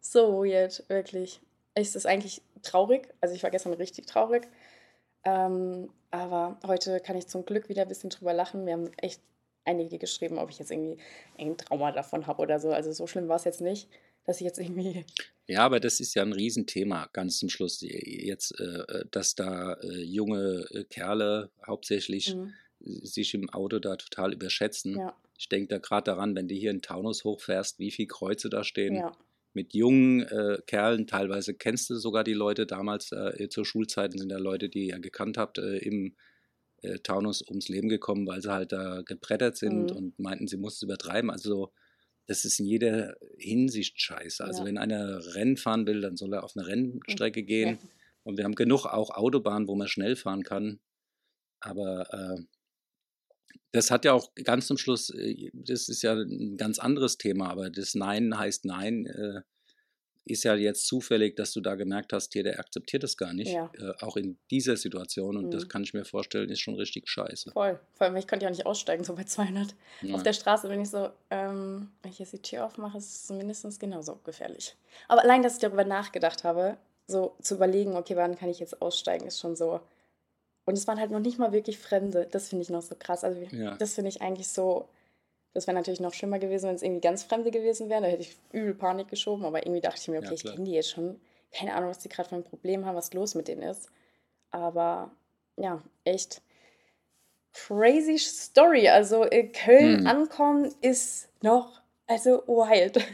[0.00, 1.40] So weird, wirklich.
[1.74, 3.08] Es ist eigentlich traurig.
[3.20, 4.48] Also ich war gestern richtig traurig.
[5.24, 8.66] Ähm, aber heute kann ich zum Glück wieder ein bisschen drüber lachen.
[8.66, 9.20] Wir haben echt
[9.64, 10.96] einige geschrieben, ob ich jetzt irgendwie
[11.38, 12.70] ein Trauma davon habe oder so.
[12.70, 13.88] Also so schlimm war es jetzt nicht,
[14.24, 15.04] dass ich jetzt irgendwie.
[15.46, 17.78] ja, aber das ist ja ein Riesenthema, ganz zum Schluss.
[17.82, 22.54] Jetzt, äh, dass da äh, junge äh, Kerle hauptsächlich Mhm.
[23.04, 24.96] sich im Auto da total überschätzen.
[24.98, 28.48] Ja, Ich denke da gerade daran, wenn du hier in Taunus hochfährst, wie viele Kreuze
[28.48, 28.94] da stehen.
[28.96, 29.12] ja,
[29.52, 32.66] Mit jungen äh, Kerlen, teilweise kennst du sogar die Leute.
[32.66, 36.14] Damals äh, zur Schulzeiten sind da Leute, die ihr gekannt habt, äh, im
[36.82, 39.96] äh, Taunus ums Leben gekommen, weil sie halt da gebrettert sind Mhm.
[39.96, 41.30] und meinten, sie mussten übertreiben.
[41.30, 41.72] Also
[42.26, 44.44] das ist in jeder Hinsicht scheiße.
[44.44, 47.46] Also ja, wenn einer Rennen fahren will, dann soll er auf eine mhm, Rennstrecke ja,
[47.46, 47.78] gehen.
[48.22, 50.78] Und wir haben genug auch Autobahnen, wo man schnell fahren kann.
[51.58, 52.42] Aber äh,
[53.72, 57.50] das hat ja auch ganz zum Schluss, äh, das ist ja ein ganz anderes Thema,
[57.50, 59.40] aber das Nein heißt Nein äh,
[60.26, 63.52] ist ja jetzt zufällig, dass du da gemerkt hast, hier, der akzeptiert das gar nicht,
[63.52, 63.70] ja.
[63.78, 65.36] äh, auch in dieser Situation.
[65.36, 65.68] Und das Mhm.
[65.68, 67.50] kann ich mir vorstellen, ist schon richtig scheiße.
[67.52, 67.80] Voll.
[67.94, 69.70] Vor allem, ich konnte ja auch nicht aussteigen, so bei 200.
[69.72, 70.22] Auf Ja.
[70.22, 73.78] der Straße bin ich so, ähm, wenn ich jetzt die Tür aufmache, ist es mindestens
[73.78, 74.76] genauso gefährlich.
[75.08, 76.76] Aber allein, dass ich darüber nachgedacht habe,
[77.08, 79.80] so zu überlegen, okay, wann kann ich jetzt aussteigen, ist schon so.
[80.70, 82.28] Und es waren halt noch nicht mal wirklich Fremde.
[82.30, 83.24] Das finde ich noch so krass.
[83.24, 83.74] Also, ja.
[83.76, 84.88] das finde ich eigentlich so.
[85.52, 88.04] Das wäre natürlich noch schlimmer gewesen, wenn es irgendwie ganz Fremde gewesen wären.
[88.04, 89.44] Da hätte ich übel Panik geschoben.
[89.44, 90.54] Aber irgendwie dachte ich mir, Ja, okay, ich klar.
[90.54, 91.20] kenne die jetzt schon.
[91.52, 93.88] Keine Ahnung, was die gerade für ein Problem haben, was los mit denen ist.
[94.52, 95.10] Aber
[95.56, 96.40] ja, echt
[97.52, 98.88] crazy Story.
[98.88, 100.06] Also in Köln Hm.
[100.06, 102.96] ankommen ist noch, also wild.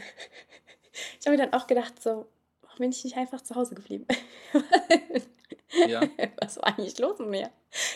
[1.19, 2.25] Ich habe mir dann auch gedacht, so,
[2.61, 4.07] warum bin ich nicht einfach zu Hause geblieben?
[5.87, 6.01] Ja,
[6.41, 7.49] Was war eigentlich los mit mir?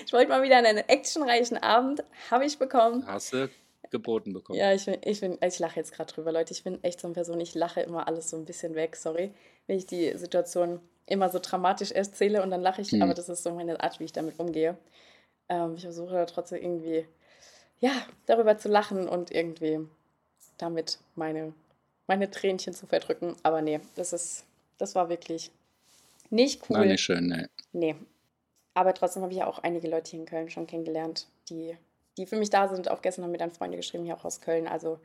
[0.05, 3.05] Ich wollte mal wieder einen actionreichen Abend, habe ich bekommen.
[3.07, 3.49] hast du
[3.89, 4.57] geboten bekommen.
[4.59, 6.53] Ja, ich, bin, ich, bin, ich lache jetzt gerade drüber, Leute.
[6.53, 9.33] Ich bin echt so eine Person, ich lache immer alles so ein bisschen weg, sorry,
[9.67, 13.01] wenn ich die Situation immer so dramatisch erzähle und dann lache ich, Hm.
[13.01, 14.77] aber das ist so meine Art, wie ich damit umgehe.
[15.49, 17.05] Ähm, ich versuche da trotzdem irgendwie,
[17.79, 17.91] ja,
[18.27, 19.79] darüber zu lachen und irgendwie
[20.57, 21.53] damit meine,
[22.07, 23.35] meine Tränchen zu verdrücken.
[23.43, 24.45] Aber nee, das ist,
[24.77, 25.51] das war wirklich
[26.31, 26.87] nicht War cool.
[26.87, 27.49] nicht schön, ne?
[27.71, 27.95] Nee.
[28.73, 31.77] Aber trotzdem habe ich ja auch einige Leute hier in Köln schon kennengelernt, die,
[32.17, 32.89] die für mich da sind.
[32.89, 34.65] Auch gestern haben mir dann Freunde geschrieben, hier auch aus Köln.
[34.67, 34.99] Also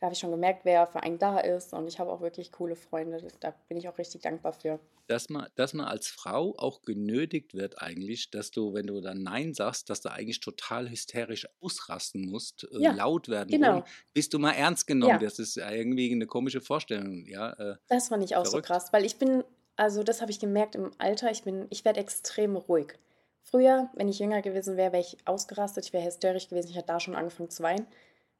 [0.00, 1.72] da habe ich schon gemerkt, wer für einen da ist.
[1.72, 3.22] Und ich habe auch wirklich coole Freunde.
[3.40, 4.80] Da bin ich auch richtig dankbar für.
[5.06, 9.22] Dass man, dass man als Frau auch genötigt wird eigentlich, dass du, wenn du dann
[9.22, 13.74] Nein sagst, dass du eigentlich total hysterisch ausrasten musst, äh, Ja, laut werden genau.
[13.74, 13.84] wollen,
[14.14, 15.18] bis du mal ernst genommen Ja.
[15.18, 17.52] Das ist irgendwie eine komische Vorstellung, ja.
[17.52, 18.66] Äh, Das fand ich auch so verrückt.
[18.68, 19.44] krass, weil ich bin,
[19.76, 22.94] also das habe ich gemerkt im Alter, ich bin, ich werde extrem ruhig.
[23.42, 26.86] Früher, wenn ich jünger gewesen wäre, wäre ich ausgerastet, ich wäre hysterisch gewesen, ich hätte
[26.88, 27.86] da schon angefangen zu weinen.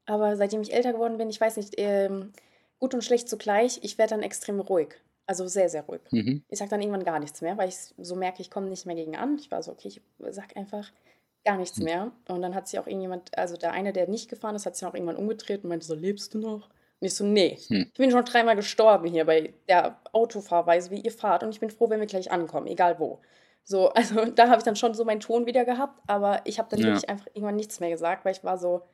[0.07, 2.33] Aber seitdem ich älter geworden bin, ich weiß nicht, ähm,
[2.79, 4.97] gut und schlecht zugleich, ich werde dann extrem ruhig.
[5.27, 6.03] Also sehr, sehr ruhig.
[6.12, 6.44] Mhm.
[6.49, 8.97] Ich sage dann irgendwann gar nichts mehr, weil ich so merke, ich komme nicht mehr
[8.97, 9.37] gegen an.
[9.38, 10.92] Ich war so, okay, ich sag einfach
[11.44, 11.83] gar nichts Hm.
[11.83, 12.12] mehr.
[12.29, 14.87] Und dann hat sich auch irgendjemand, also der eine, der nicht gefahren ist, hat sich
[14.87, 16.70] auch irgendwann umgedreht und meinte so, lebst du noch?
[17.05, 17.90] Und ich so, nee, Hm.
[17.93, 21.43] ich bin schon dreimal gestorben hier bei der Autofahrweise, wie ihr fahrt.
[21.43, 23.21] Und ich bin froh, wenn wir gleich ankommen, egal wo.
[23.62, 26.71] So, also da habe ich dann schon so meinen Ton wieder gehabt, aber ich habe
[26.71, 26.87] dann Ja.
[26.87, 28.87] wirklich einfach irgendwann nichts mehr gesagt, weil ich war so,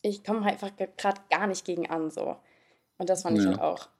[0.00, 2.36] ich komme einfach gerade gar nicht gegen an, so.
[2.96, 3.50] Und das fand ich Ja.
[3.50, 3.90] halt auch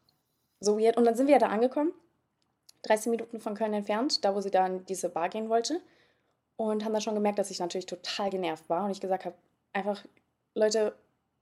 [0.59, 0.97] so weird.
[0.97, 1.93] Und dann sind wir ja da angekommen,
[2.85, 5.79] 30 Minuten von Köln entfernt, da wo sie da in diese Bar gehen wollte.
[6.57, 9.37] Und haben dann schon gemerkt, dass ich natürlich total genervt war und ich gesagt habe,
[9.75, 10.03] einfach,
[10.55, 10.95] Leute,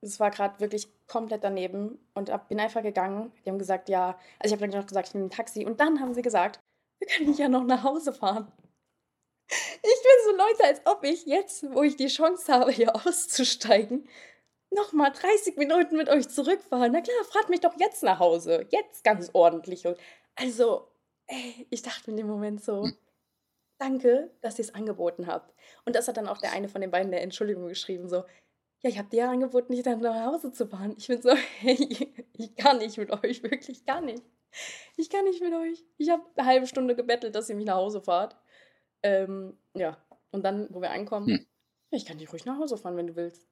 [0.02, 3.32] es war gerade wirklich komplett daneben und bin einfach gegangen.
[3.44, 5.64] Die haben gesagt, ja, also ich habe dann noch gesagt, ich nehme ein Taxi.
[5.66, 6.60] Und dann haben sie gesagt,
[6.98, 8.50] wir können ja noch nach Hause fahren.
[9.48, 14.08] Ich bin so Leute, als ob ich jetzt, wo ich die Chance habe, hier auszusteigen,
[14.70, 16.92] nochmal 30 Minuten mit euch zurückfahren.
[16.92, 18.66] Na klar, fragt mich doch jetzt nach Hause.
[18.70, 19.86] Jetzt ganz ordentlich.
[19.86, 19.98] Und
[20.36, 20.88] also,
[21.26, 22.88] ey, ich dachte in dem Moment so,
[23.78, 25.52] danke, dass ihr es angeboten habt.
[25.84, 28.24] Und das hat dann auch der eine von den beiden der Entschuldigung geschrieben, so,
[28.82, 30.94] ja, ich habe dir angeboten, dich dann nach Hause zu fahren.
[30.98, 34.22] Ich bin so, hey, ich kann nicht mit euch, wirklich gar nicht.
[34.96, 35.84] Ich kann nicht mit euch.
[35.98, 38.36] Ich habe eine halbe Stunde gebettelt, dass ihr mich nach Hause fahrt.
[39.02, 39.96] Ähm, ja,
[40.32, 41.46] und dann, wo wir ankommen, Hm.
[41.90, 43.46] ich kann dich ruhig nach Hause fahren, wenn du willst.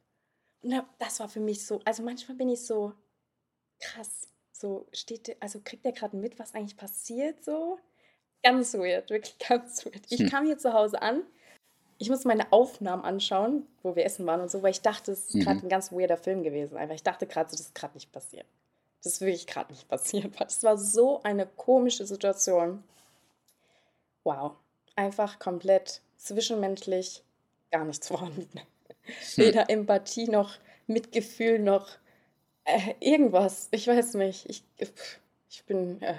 [0.62, 2.94] Und da- das war für mich so, also manchmal bin ich so
[3.80, 7.78] krass, so steht, also kriegt der gerade mit, was eigentlich passiert, so?
[8.42, 10.02] Ganz weird, wirklich ganz weird.
[10.10, 10.28] Ich Hm.
[10.28, 11.24] kam hier zu Hause an,
[11.98, 15.26] ich musste meine Aufnahmen anschauen, wo wir essen waren und so, weil ich dachte, es
[15.28, 15.40] ist Mhm.
[15.40, 16.76] gerade ein ganz weirder Film gewesen.
[16.76, 18.46] Einfach, ich dachte gerade so, das ist gerade nicht passiert.
[19.02, 20.32] Das ist wirklich gerade nicht passiert.
[20.40, 22.82] Das war so eine komische Situation.
[24.24, 24.52] Wow.
[24.96, 27.22] Einfach komplett zwischenmenschlich
[27.70, 28.48] gar nichts vorhanden.
[28.54, 29.44] Hm.
[29.44, 30.56] Weder Empathie noch
[30.86, 31.88] Mitgefühl noch
[32.64, 33.68] äh, irgendwas.
[33.70, 34.48] Ich weiß nicht.
[34.48, 34.62] Ich,
[35.48, 36.00] ich bin.
[36.02, 36.14] Äh,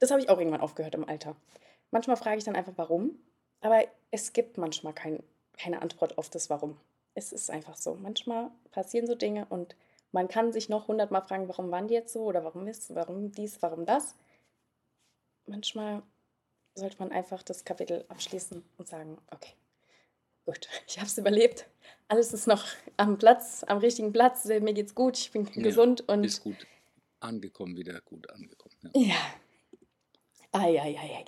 [0.00, 1.36] das habe ich auch irgendwann aufgehört im Alter.
[1.90, 3.10] Manchmal frage ich dann einfach, warum.
[3.62, 5.22] Aber es gibt manchmal kein,
[5.56, 6.76] keine Antwort auf das Warum.
[7.14, 7.94] Es ist einfach so.
[7.94, 9.74] Manchmal passieren so Dinge und
[10.12, 13.32] man kann sich noch hundertmal fragen, warum waren die jetzt so oder warum ist, warum
[13.32, 14.14] dies, warum das.
[15.46, 16.02] Manchmal
[16.74, 19.52] sollte man einfach das Kapitel abschließen und sagen, okay,
[20.44, 21.66] gut, ich habe es überlebt.
[22.08, 24.44] Alles ist noch am Platz, am richtigen Platz.
[24.44, 26.66] Mir geht's gut, ich bin Ja, gesund und Bist gut
[27.20, 28.74] angekommen, wieder gut angekommen.
[28.94, 29.00] Ja.
[29.02, 29.16] ja.
[30.52, 31.24] Eieieiei,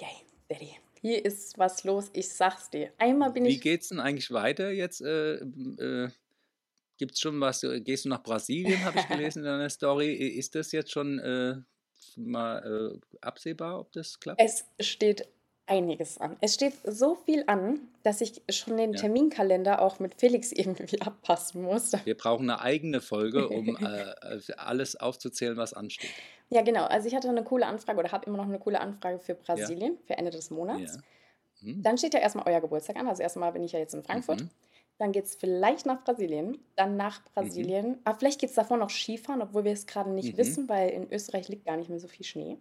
[0.49, 0.77] Daddy.
[1.05, 2.91] Hier ist was los, ich sag's dir.
[2.97, 3.61] Einmal bin Wie ich.
[3.61, 5.03] geht's denn eigentlich weiter jetzt?
[5.03, 6.09] Äh, äh,
[6.97, 7.63] Gibt es schon was?
[7.63, 10.15] äh, Gehst du nach Brasilien, habe ich gelesen in deiner Story.
[10.15, 11.57] Ist das jetzt schon äh,
[12.17, 14.41] mal äh, absehbar, ob das klappt?
[14.41, 15.29] Es steht
[15.67, 16.39] einiges an.
[16.41, 19.01] Es steht so viel an, dass ich schon den Ja.
[19.01, 21.93] Terminkalender auch mit Felix irgendwie abpassen muss.
[22.07, 24.15] Wir brauchen eine eigene Folge, um äh,
[24.57, 26.09] alles aufzuzählen, was ansteht.
[26.51, 26.85] Ja, genau.
[26.85, 29.99] Also ich hatte eine coole Anfrage oder habe immer noch eine coole Anfrage für Brasilien
[30.07, 30.99] für Ende des Monats.
[31.61, 31.83] Hm.
[31.83, 33.09] Dann steht ja erstmal euer Geburtstag an.
[33.09, 34.43] Also erstmal bin ich ja jetzt in Frankfurt.
[34.43, 34.51] Mhm.
[34.99, 36.59] Dann geht es vielleicht nach Brasilien.
[36.77, 37.99] Dann nach Brasilien.
[38.05, 40.39] Aber vielleicht geht es davor noch Skifahren, obwohl wir es gerade nicht Mhm.
[40.39, 42.59] wissen, weil in Österreich liegt gar nicht mehr so viel Schnee.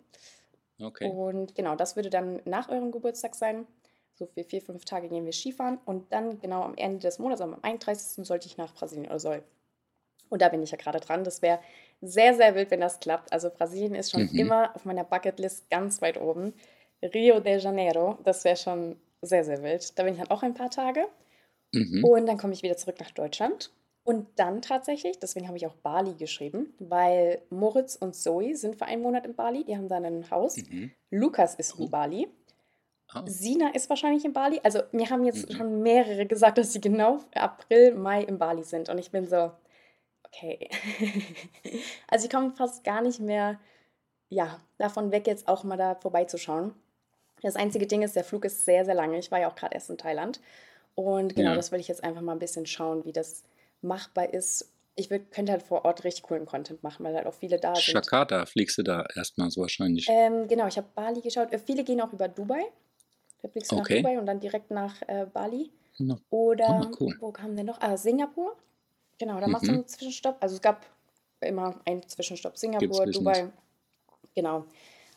[0.82, 1.10] Okay.
[1.10, 3.68] Und genau, das würde dann nach eurem Geburtstag sein.
[4.16, 5.80] So für vier, fünf Tage gehen wir Skifahren.
[5.86, 8.26] Und dann genau am Ende des Monats, am 31.
[8.26, 9.44] sollte ich nach Brasilien oder soll.
[10.30, 11.24] Und da bin ich ja gerade dran.
[11.24, 11.60] Das wäre
[12.06, 13.32] sehr, sehr wild, wenn das klappt.
[13.32, 14.38] Also Brasilien ist schon Mhm.
[14.40, 16.54] immer auf meiner Bucketlist ganz weit oben.
[17.02, 19.98] Rio de Janeiro, das wäre schon sehr, sehr wild.
[19.98, 21.06] Da bin ich dann auch ein paar Tage.
[21.74, 22.04] Mhm.
[22.04, 23.72] Und dann komme ich wieder zurück nach Deutschland.
[24.06, 28.86] Und dann tatsächlich, deswegen habe ich auch Bali geschrieben, weil Moritz und Zoe sind für
[28.86, 29.64] einen Monat in Bali.
[29.64, 30.58] Die haben dann ein Haus.
[30.58, 30.92] Mhm.
[31.10, 31.90] Lukas ist in Oh.
[31.90, 32.28] Bali.
[33.14, 34.60] Ah, Sina ist wahrscheinlich in Bali.
[34.64, 35.54] Also mir haben jetzt Mhm.
[35.56, 38.90] schon mehrere gesagt, dass sie genau April, Mai in Bali sind.
[38.90, 39.52] Und ich bin so,
[40.36, 40.70] Okay.
[42.08, 43.60] Also ich komme fast gar nicht mehr,
[44.30, 46.74] ja, davon weg, jetzt auch mal da vorbeizuschauen.
[47.42, 49.18] Das einzige Ding ist, der Flug ist sehr, sehr lange.
[49.20, 50.40] Ich war ja auch gerade erst in Thailand.
[50.96, 51.56] Und genau, Ja.
[51.56, 53.44] das will ich jetzt einfach mal ein bisschen schauen, wie das
[53.82, 54.72] machbar ist.
[54.96, 57.74] Ich würd, könnte halt vor Ort richtig coolen Content machen, weil halt auch viele da
[57.76, 57.94] sind.
[57.96, 60.08] Jakarta fliegst du da erstmal so wahrscheinlich.
[60.10, 61.52] Ähm, genau, ich habe Bali geschaut.
[61.52, 62.64] Äh, Viele gehen auch über Dubai.
[63.42, 63.98] Da fliegst du nach Okay.
[63.98, 65.72] Dubai und dann direkt nach äh, Bali.
[65.98, 67.16] Na, Oder ah, cool.
[67.20, 67.82] wo kam denn noch?
[67.82, 68.56] Ah, Singapur.
[69.24, 69.78] Genau, da machst du Mhm.
[69.78, 70.36] einen Zwischenstopp.
[70.42, 70.86] Also es gab
[71.40, 72.58] immer einen Zwischenstopp.
[72.58, 73.06] Singapur.
[73.08, 73.48] Dubai.
[74.36, 74.66] Genau.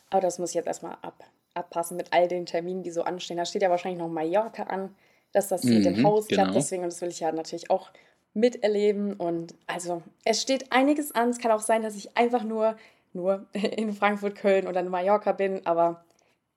[0.09, 3.35] Aber das muss ich jetzt erstmal ab, abpassen mit all den Terminen, die so anstehen.
[3.35, 4.95] Da steht ja wahrscheinlich noch Mallorca an,
[5.33, 6.47] dass das mit dem Mhm, Haus klappt.
[6.51, 6.53] genau.
[6.53, 7.89] Deswegen, und das will ich ja natürlich auch
[8.33, 9.13] miterleben.
[9.15, 11.29] Und also, es steht einiges an.
[11.29, 12.77] Es kann auch sein, dass ich einfach nur,
[13.11, 15.65] nur in Frankfurt, Köln oder in Mallorca bin.
[15.65, 16.05] Aber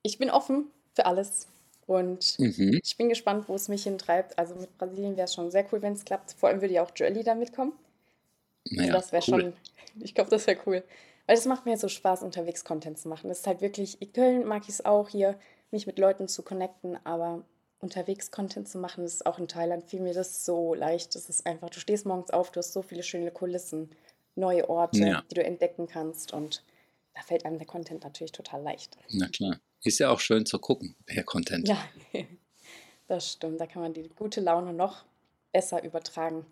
[0.03, 1.49] ich bin offen für alles.
[1.91, 2.79] Und Mhm.
[2.83, 4.39] ich bin gespannt, wo es mich hintreibt.
[4.39, 6.31] Also mit Brasilien wäre es schon sehr cool, wenn es klappt.
[6.33, 7.73] Vor allem würde ja auch Joelly da mitkommen.
[8.69, 9.41] Also Naja, das wäre cool.
[9.41, 9.53] schon,
[10.03, 10.83] ich glaube, das wäre cool.
[11.27, 13.27] Weil das macht mir so Spaß, unterwegs Content zu machen.
[13.27, 15.37] Das ist halt wirklich, in Köln mag ich es auch hier,
[15.71, 17.43] mich mit Leuten zu connecten, aber
[17.79, 21.15] unterwegs Content zu machen, das ist auch in Thailand, fiel mir das so leicht.
[21.15, 23.89] Das ist einfach, du stehst morgens auf, du hast so viele schöne Kulissen,
[24.35, 26.63] neue Orte, Ja, die du entdecken kannst und
[27.15, 28.97] da fällt einem der Content natürlich total leicht.
[29.13, 29.59] na klar.
[29.83, 31.67] Ist ja auch schön zu gucken, der Content.
[31.67, 31.77] Ja,
[33.07, 33.59] das stimmt.
[33.59, 35.03] Da kann man die gute Laune noch
[35.51, 36.45] besser übertragen.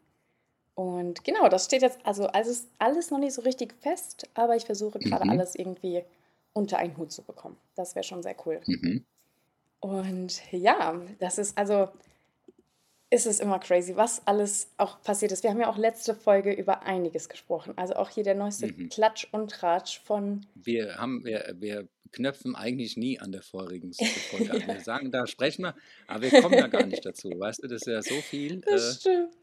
[0.76, 4.66] Und genau, das steht jetzt, also alles, alles noch nicht so richtig fest, aber ich
[4.66, 5.32] versuche gerade Mhm.
[5.32, 6.04] alles irgendwie
[6.54, 7.58] unter einen Hut zu bekommen.
[7.76, 8.62] Das wäre schon sehr cool.
[8.66, 9.06] Mhm.
[9.82, 11.90] Und ja, das ist also,
[13.10, 15.44] ist es immer crazy, was alles auch passiert ist.
[15.44, 17.74] Wir haben ja auch letzte Folge über einiges gesprochen.
[17.78, 18.90] Also auch hier der neueste Mhm.
[18.90, 23.94] Klatsch und Tratsch von, Wir haben, wir, wir knöpfen eigentlich nie an der vorigen
[24.32, 24.68] Folge an.
[24.68, 25.76] Wir sagen, da sprechen wir,
[26.08, 27.30] aber wir kommen da gar nicht dazu.
[27.30, 28.62] Weißt du, das ist ja so viel.
[28.66, 29.34] das Äh, stimmt,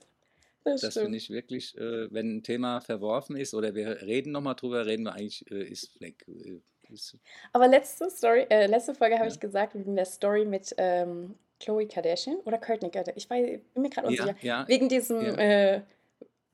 [0.64, 4.56] das das finde ich wirklich, äh, wenn ein Thema verworfen ist oder wir reden nochmal
[4.56, 6.26] drüber, reden wir eigentlich, äh, ist weg.
[6.28, 6.60] Äh,
[6.92, 7.16] ist,
[7.52, 9.32] Aber letzte Story, äh, letzte Folge habe ja.
[9.32, 13.16] ich gesagt, wegen der Story mit ähm, Khloe Kardashian oder Kourtney Kardashian.
[13.16, 14.46] Ich weiß, bin mir gerade ja, unsicher.
[14.46, 15.34] ja, Wegen diesem ja.
[15.36, 15.82] äh,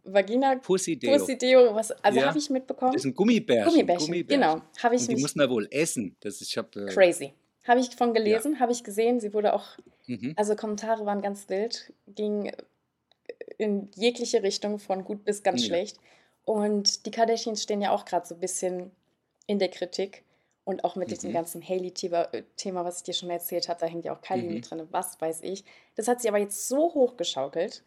[0.04, 1.16] Vagina Pussy Deo.
[1.18, 2.94] Pussy Deo, was, also Ja, habe ich das mitbekommen.
[2.94, 3.68] ist ein Gummibärchen.
[3.70, 4.40] Gummibärchen, Gummibärchen.
[4.42, 4.62] genau.
[4.82, 6.16] Habe ich Und die mich muss man wohl essen.
[6.20, 7.32] Das, ich habe, äh, crazy.
[7.64, 8.14] Habe ich von ja.
[8.14, 9.20] gelesen, habe ich gesehen.
[9.20, 10.32] Sie wurde auch, Mhm.
[10.36, 12.50] also Kommentare waren ganz wild, ging
[13.58, 15.68] in jegliche Richtung, von gut bis ganz Ja.
[15.68, 15.98] schlecht.
[16.44, 18.90] Und die Kardashians stehen ja auch gerade so ein bisschen
[19.46, 20.24] in der Kritik.
[20.64, 21.34] Und auch mit diesem Mhm.
[21.34, 22.44] ganzen Hailey-Thema, äh,
[22.84, 24.54] was ich dir schon erzählt habe, da hängt ja auch Kylie Mhm.
[24.54, 25.64] mit drin, was weiß ich.
[25.96, 27.82] Das hat sie aber jetzt so hochgeschaukelt,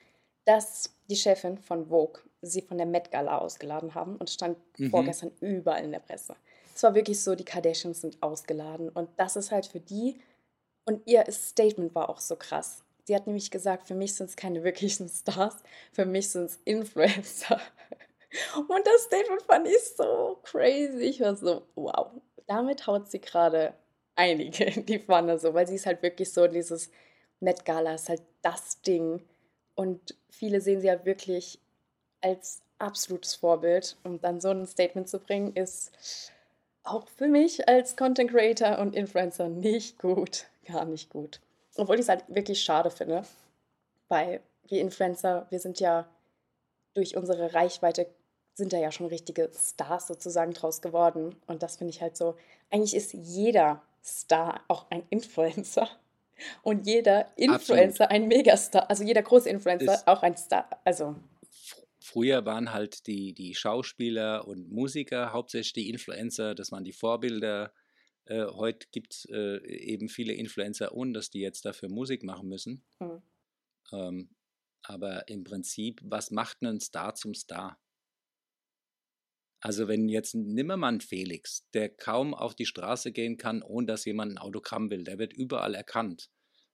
[0.45, 4.89] dass die Chefin von Vogue sie von der Met Gala ausgeladen haben und stand Mhm.
[4.91, 6.35] vorgestern überall in der Presse.
[6.75, 8.89] Es war wirklich so, die Kardashians sind ausgeladen.
[8.89, 10.19] Und das ist halt für die,
[10.87, 12.83] und ihr Statement war auch so krass.
[13.05, 15.57] Sie hat nämlich gesagt, für mich sind es keine wirklichen Stars,
[15.93, 17.59] für mich sind es Influencer.
[18.67, 20.97] Und das Statement fand ich so crazy.
[21.03, 22.07] Ich war so, wow,
[22.47, 23.73] damit haut sie gerade
[24.15, 26.89] einige in die Pfanne, so, weil sie ist halt wirklich so, dieses
[27.39, 29.21] Met Gala ist halt das Ding.
[29.75, 31.59] Und viele sehen sie halt wirklich
[32.21, 33.97] als absolutes Vorbild.
[34.03, 36.31] Und dann so ein Statement zu bringen, ist
[36.83, 40.45] auch für mich als Content Creator und Influencer nicht gut.
[40.65, 41.41] Gar nicht gut.
[41.77, 43.23] Obwohl ich es halt wirklich schade finde,
[44.07, 46.07] weil wir Influencer, wir sind ja
[46.93, 48.07] durch unsere Reichweite,
[48.53, 51.35] sind da ja schon richtige Stars sozusagen draus geworden.
[51.47, 52.35] Und das finde ich halt so,
[52.71, 55.89] eigentlich ist jeder Star auch ein Influencer.
[56.63, 57.57] Und jeder Absolut.
[57.59, 58.89] Influencer ein Megastar.
[58.89, 60.69] Also jeder große Influencer auch ein Star.
[60.83, 66.83] Also, fr- früher waren halt die, die Schauspieler und Musiker hauptsächlich die Influencer, das waren
[66.83, 67.73] die Vorbilder.
[68.25, 72.49] Äh, heute gibt es äh, eben viele Influencer, ohne dass die jetzt dafür Musik machen
[72.49, 72.83] müssen.
[72.99, 73.21] hm.
[73.91, 74.29] Ähm,
[74.87, 77.79] aber im Prinzip, was macht einen Star zum Star?
[79.65, 84.05] Also wenn jetzt ein Nimmermann Felix, der kaum auf die Straße gehen kann, ohne dass
[84.05, 86.29] jemand ein Autogramm will, der wird überall erkannt.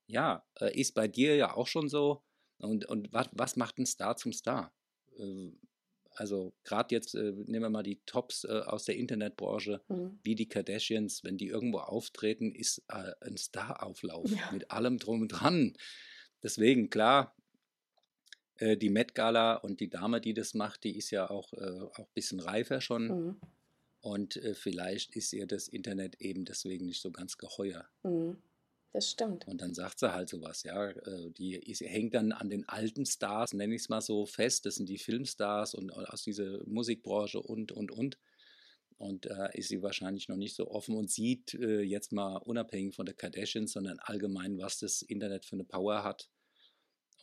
[0.07, 2.21] Ja, äh, ist bei dir ja auch schon so.
[2.57, 4.73] Und, und was, was macht ein Star zum Star?
[5.17, 5.51] Äh,
[6.15, 10.19] also gerade jetzt äh, nehmen wir mal die Tops aus der Internetbranche, Hm.
[10.25, 14.51] wie die Kardashians, wenn die irgendwo auftreten, ist ein Starauflauf Ja.
[14.51, 15.77] mit allem drum und dran.
[16.43, 17.37] Deswegen, klar,
[18.61, 21.81] äh, die Met Gala und die Dame, die das macht, die ist ja auch, äh,
[21.81, 23.09] auch ein bisschen reifer schon.
[23.09, 23.41] Hm.
[24.01, 27.87] Und äh, vielleicht ist ihr das Internet eben deswegen nicht so ganz geheuer.
[28.03, 28.37] Hm.
[28.93, 29.47] Das stimmt.
[29.47, 30.89] Und dann sagt sie halt sowas, ja.
[30.89, 34.65] äh, Die ist, hängt dann an den alten Stars, nenne ich es mal so, fest.
[34.65, 38.17] Das sind die Filmstars und äh, aus dieser Musikbranche und, und, und.
[38.97, 42.93] Und da ist sie wahrscheinlich noch nicht so offen und sieht äh, jetzt mal unabhängig
[42.93, 46.29] von der Kardashians, sondern allgemein, was das Internet für eine Power hat.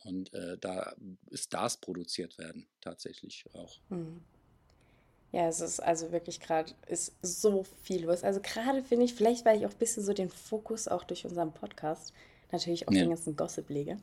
[0.03, 0.93] Und äh, da
[1.33, 3.77] Stars produziert werden, tatsächlich auch.
[3.89, 4.21] Mhm.
[5.31, 8.23] Ja, es ist also wirklich gerade, ist so viel los.
[8.23, 11.23] Also gerade finde ich, vielleicht weil ich auch ein bisschen so den Fokus auch durch
[11.25, 12.13] unseren Podcast,
[12.51, 13.01] natürlich auch Ja.
[13.01, 13.99] den ganzen Gossip lege,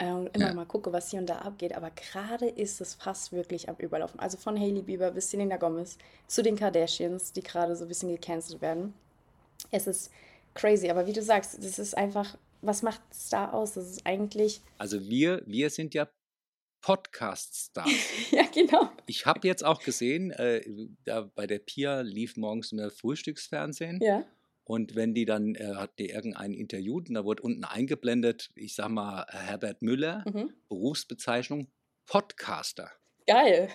[0.00, 0.54] ähm, immer Ja.
[0.54, 1.72] mal gucke, was hier und da abgeht.
[1.76, 4.18] Aber gerade ist es fast wirklich am Überlaufen.
[4.18, 8.08] Also von Hailey Bieber bis Selena Gomez zu den Kardashians, die gerade so ein bisschen
[8.08, 8.92] gecancelt werden.
[9.70, 10.10] Es ist
[10.54, 13.74] crazy, aber wie du sagst, das ist einfach, was macht es da aus?
[13.74, 16.08] Das ist eigentlich, Also wir, wir sind ja
[16.82, 17.90] Podcast-Stars.
[18.30, 18.90] ja genau.
[19.06, 20.62] Ich habe jetzt auch gesehen, äh,
[21.04, 24.00] da bei der Pia lief morgens immer Frühstücksfernsehen.
[24.00, 24.24] Ja.
[24.64, 28.74] Und wenn die dann, äh, hat die irgendeinen interviewt und da wurde unten eingeblendet, ich
[28.74, 30.52] sag mal, Herbert Müller, Mhm.
[30.68, 31.68] Berufsbezeichnung
[32.06, 32.90] Podcaster.
[33.26, 33.68] Geil.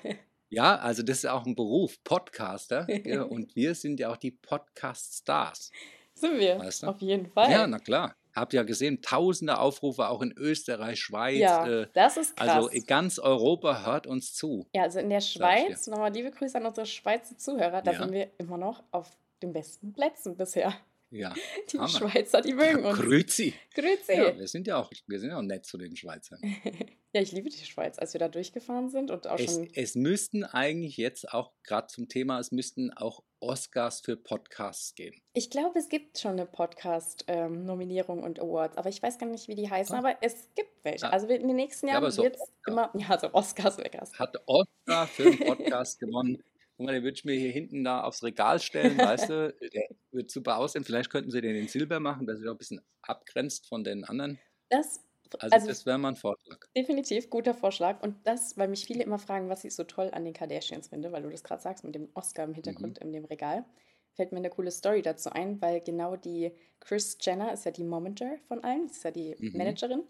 [0.49, 2.87] Ja, also das ist auch ein Beruf, Podcaster.
[3.29, 5.71] und wir sind ja auch die Podcast-Stars.
[6.13, 6.59] Sind wir.
[6.59, 6.87] Weißt du?
[6.87, 7.51] Auf jeden Fall.
[7.51, 8.15] Ja, na klar.
[8.33, 11.39] Habt ja gesehen, tausende Aufrufe auch in Österreich, Schweiz.
[11.39, 12.49] Ja, äh, das ist krass.
[12.49, 14.67] also ganz Europa hört uns zu.
[14.73, 15.21] ja, also in der.
[15.21, 17.99] Schweiz, nochmal liebe Grüße an unsere Schweizer Zuhörer, da Ja.
[18.03, 19.09] sind wir immer noch auf
[19.41, 20.73] den besten Plätzen bisher.
[21.09, 21.33] Ja,
[21.73, 21.89] Die Hammer.
[21.89, 22.97] Schweizer, die mögen uns.
[22.97, 23.53] Grüezi.
[23.73, 24.13] Grüezi.
[24.13, 24.37] Ja, Ja.
[24.39, 26.39] wir sind ja auch, wir sind ja auch nett zu den Schweizern.
[27.11, 29.67] ich liebe die Schweiz, als wir da durchgefahren sind und auch Es, schon.
[29.75, 35.21] es müssten eigentlich jetzt auch, gerade zum Thema, es müssten auch Oscars für Podcasts geben.
[35.33, 39.55] Ich glaube, es gibt schon eine Podcast-Nominierung und Awards, aber ich weiß gar nicht, wie
[39.55, 39.99] die heißen, Ah.
[39.99, 41.05] aber es gibt welche.
[41.07, 41.09] Ah.
[41.09, 42.91] Also in den nächsten Ja, Jahren aber so wird es immer.
[42.95, 44.11] Ja, also Oscars wäre krass.
[44.17, 46.43] Hat Oscar für einen Podcast gewonnen.
[46.77, 49.53] Guck mal, den würde ich mir hier hinten da aufs Regal stellen, weißt du?
[49.73, 50.83] Der wird super aussehen.
[50.83, 54.03] Vielleicht könnten sie den in Silber machen, dass er auch ein bisschen abgrenzt von den
[54.03, 54.39] anderen.
[54.69, 54.99] Das,
[55.39, 56.65] Also, also das wäre mal ein Vorschlag.
[56.75, 58.01] Definitiv, guter Vorschlag.
[58.01, 61.11] Und das, weil mich viele immer fragen, was ich so toll an den Kardashians finde,
[61.11, 63.65] weil du das gerade sagst mit dem Oscar im Hintergrund in dem Regal,
[64.13, 67.83] fällt mir eine coole Story dazu ein, weil genau die Chris Jenner ist ja die
[67.83, 69.51] Momager von allen, ist ja die Mhm.
[69.51, 70.03] Managerin.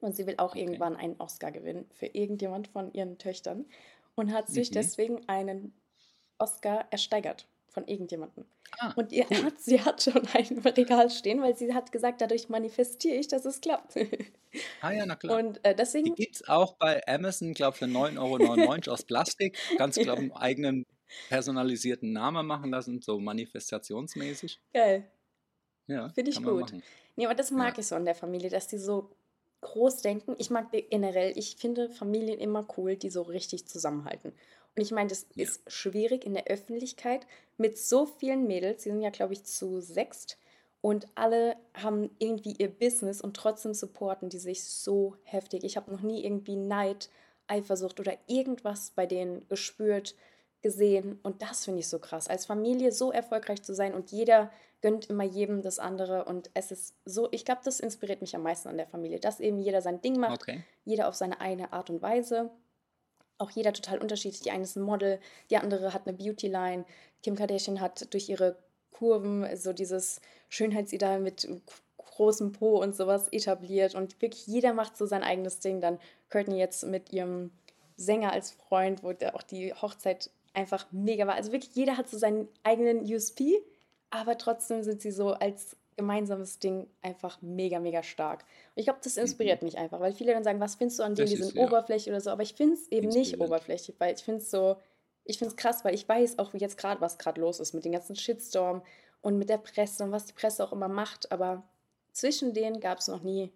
[0.00, 0.56] Und sie will auch Okay.
[0.56, 3.66] irgendwann einen Oscar gewinnen für irgendjemand von ihren Töchtern
[4.16, 4.72] und hat sich Mhm.
[4.72, 5.80] deswegen einen
[6.38, 8.46] Oscar ersteigert von irgendjemandem.
[8.78, 9.44] Ah, Und ihr cool.
[9.44, 13.44] hat, sie hat schon im Regal stehen, weil sie hat gesagt, dadurch manifestiere ich, dass
[13.44, 13.96] es klappt.
[14.80, 15.38] Ah ja, na klar.
[15.38, 18.18] Und äh, Die deswegen gibt es auch bei Amazon, glaube für 9,99
[18.86, 19.58] Euro aus Plastik.
[19.76, 20.86] Ganz, glaube einen eigenen
[21.28, 24.58] personalisierten Namen machen lassen, so manifestationsmäßig.
[24.72, 25.04] geil.
[25.88, 26.60] Ja, Finde ich gut.
[26.62, 26.82] machen.
[27.16, 27.80] Nee, aber das mag Ja.
[27.80, 29.14] ich so an der Familie, dass die so
[29.60, 30.34] groß denken.
[30.38, 34.32] Ich mag die generell, ich finde Familien immer cool, die so richtig zusammenhalten.
[34.76, 35.44] Und ich meine, das Ja.
[35.44, 38.82] ist schwierig in der Öffentlichkeit mit so vielen Mädels.
[38.82, 40.38] Sie sind ja, glaube ich, zu sechst.
[40.82, 45.64] Und alle haben irgendwie ihr Business und trotzdem supporten die sich so heftig.
[45.64, 47.08] Ich habe noch nie irgendwie Neid,
[47.48, 50.14] Eifersucht oder irgendwas bei denen gespürt,
[50.62, 51.18] gesehen.
[51.22, 52.28] Und das finde ich so krass.
[52.28, 54.50] Als Familie so erfolgreich zu sein und jeder
[54.82, 56.24] gönnt immer jedem das andere.
[56.26, 59.40] Und es ist so, ich glaube, das inspiriert mich am meisten an der Familie, dass
[59.40, 60.62] eben jeder sein Ding macht, Okay.
[60.84, 62.50] jeder auf seine eigene Art und Weise.
[63.38, 64.42] Auch jeder total unterschiedlich.
[64.42, 65.20] Die eine ist ein Model,
[65.50, 66.84] die andere hat eine Beauty-Line.
[67.22, 68.56] Kim Kardashian hat durch ihre
[68.90, 71.46] Kurven so dieses Schönheitsideal mit
[71.98, 73.94] großem Po und sowas etabliert.
[73.94, 75.80] Und wirklich jeder macht so sein eigenes Ding.
[75.80, 75.98] Dann
[76.30, 77.50] Courtney jetzt mit ihrem
[77.96, 81.34] Sänger als Freund, wo auch die Hochzeit einfach mega war.
[81.34, 83.62] Also wirklich jeder hat so seinen eigenen USP,
[84.10, 88.42] aber trotzdem sind sie so als gemeinsames Ding einfach mega, mega stark.
[88.42, 91.14] Und ich glaube, das inspiriert mich einfach, weil viele dann sagen, was findest du an
[91.14, 91.66] denen, die ist, sind ja.
[91.66, 94.76] oberflächlich oder so, aber ich finde es eben nicht oberflächlich, weil ich finde es so,
[95.24, 97.72] ich finde es krass, weil ich weiß auch wie jetzt gerade, was gerade los ist
[97.72, 98.82] mit dem ganzen Shitstorm
[99.22, 101.64] und mit der Presse und was die Presse auch immer macht, aber
[102.12, 103.52] zwischen denen gab es noch nie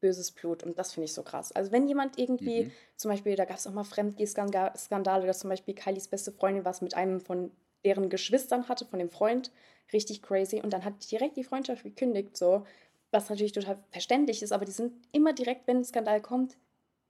[0.00, 1.52] böses Blut und das finde ich so krass.
[1.52, 2.72] Also wenn jemand irgendwie, Mhm.
[2.96, 6.80] zum Beispiel, da gab es auch mal Fremdgeh-Skandale, dass zum Beispiel Kylies beste Freundin was
[6.80, 7.52] mit einem von
[7.84, 9.50] deren Geschwistern hatte, von dem Freund,
[9.92, 12.64] richtig crazy und dann hat direkt die Freundschaft gekündigt, so,
[13.10, 16.56] was natürlich total verständlich ist, aber die sind immer direkt, wenn ein Skandal kommt,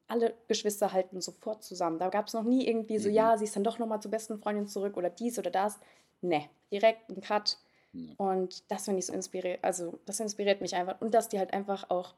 [0.08, 1.98] alle Geschwister halten sofort zusammen.
[1.98, 3.14] Da gab es noch nie irgendwie so, Mhm.
[3.14, 5.78] ja, sie ist dann doch nochmal zur besten Freundin zurück oder dies oder das.
[6.20, 7.58] Ne, direkt ein Cut.
[7.92, 8.12] Ja.
[8.16, 11.00] Und das finde ich so inspiriert, also das inspiriert mich einfach.
[11.00, 12.14] Und dass die halt einfach auch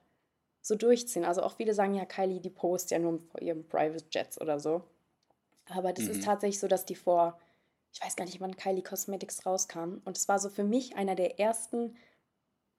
[0.63, 1.25] so durchziehen.
[1.25, 4.59] Also auch viele sagen ja, Kylie, die post ja nur vor ihrem Private Jets oder
[4.59, 4.83] so.
[5.69, 6.11] Aber das Mhm.
[6.13, 7.39] ist tatsächlich so, dass die vor,
[7.95, 10.03] ich weiß gar nicht, wann Kylie Cosmetics rauskam.
[10.05, 11.97] Und es war so für mich einer der ersten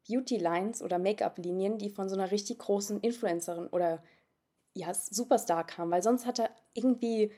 [0.07, 4.03] Beauty-Lines oder Make-up-Linien, die von so einer richtig großen Influencerin oder
[4.75, 5.89] ja, Superstar kam.
[5.91, 7.31] Weil sonst hatte irgendwie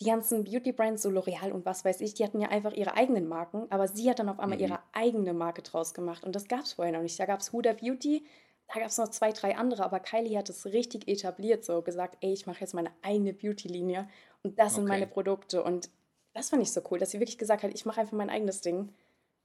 [0.00, 3.26] die ganzen Beauty-Brands, so L'Oreal und was weiß ich, die hatten ja einfach ihre eigenen
[3.28, 4.64] Marken, aber sie hat dann auf einmal Mhm.
[4.64, 6.24] ihre eigene Marke draus gemacht.
[6.24, 7.18] Und das gab es vorher noch nicht.
[7.18, 8.24] Da gab es Huda Beauty,
[8.68, 12.18] da gab es noch zwei, drei andere, aber Kylie hat es richtig etabliert, so gesagt,
[12.20, 14.08] ey, ich mache jetzt meine eigene Beauty-Linie
[14.42, 14.92] und das sind Okay.
[14.92, 15.62] meine Produkte.
[15.64, 15.90] Und
[16.36, 18.60] das fand ich so cool, dass sie wirklich gesagt hat, ich mache einfach mein eigenes
[18.60, 18.90] Ding.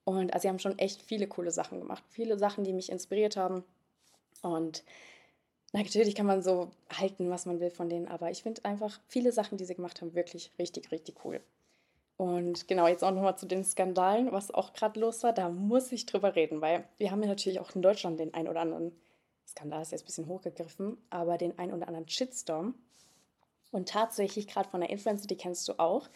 [0.04, 2.04] Und also sie haben schon echt viele coole Sachen gemacht.
[2.10, 3.64] Viele Sachen, die mich inspiriert haben.
[4.42, 4.84] Und
[5.72, 9.32] natürlich kann man so halten, was man will von denen, aber ich finde einfach viele
[9.32, 11.40] Sachen, die sie gemacht haben, wirklich richtig, richtig cool.
[12.18, 15.92] Und genau, jetzt auch nochmal zu den Skandalen, was auch gerade los war, da muss
[15.94, 18.92] ich drüber reden, weil wir haben ja natürlich auch in Deutschland den ein oder anderen
[19.48, 22.76] Skandal, ist jetzt ein bisschen hochgegriffen, aber den ein oder anderen Shitstorm.
[23.72, 26.10] Und tatsächlich, gerade von der Influencer, die kennst du auch,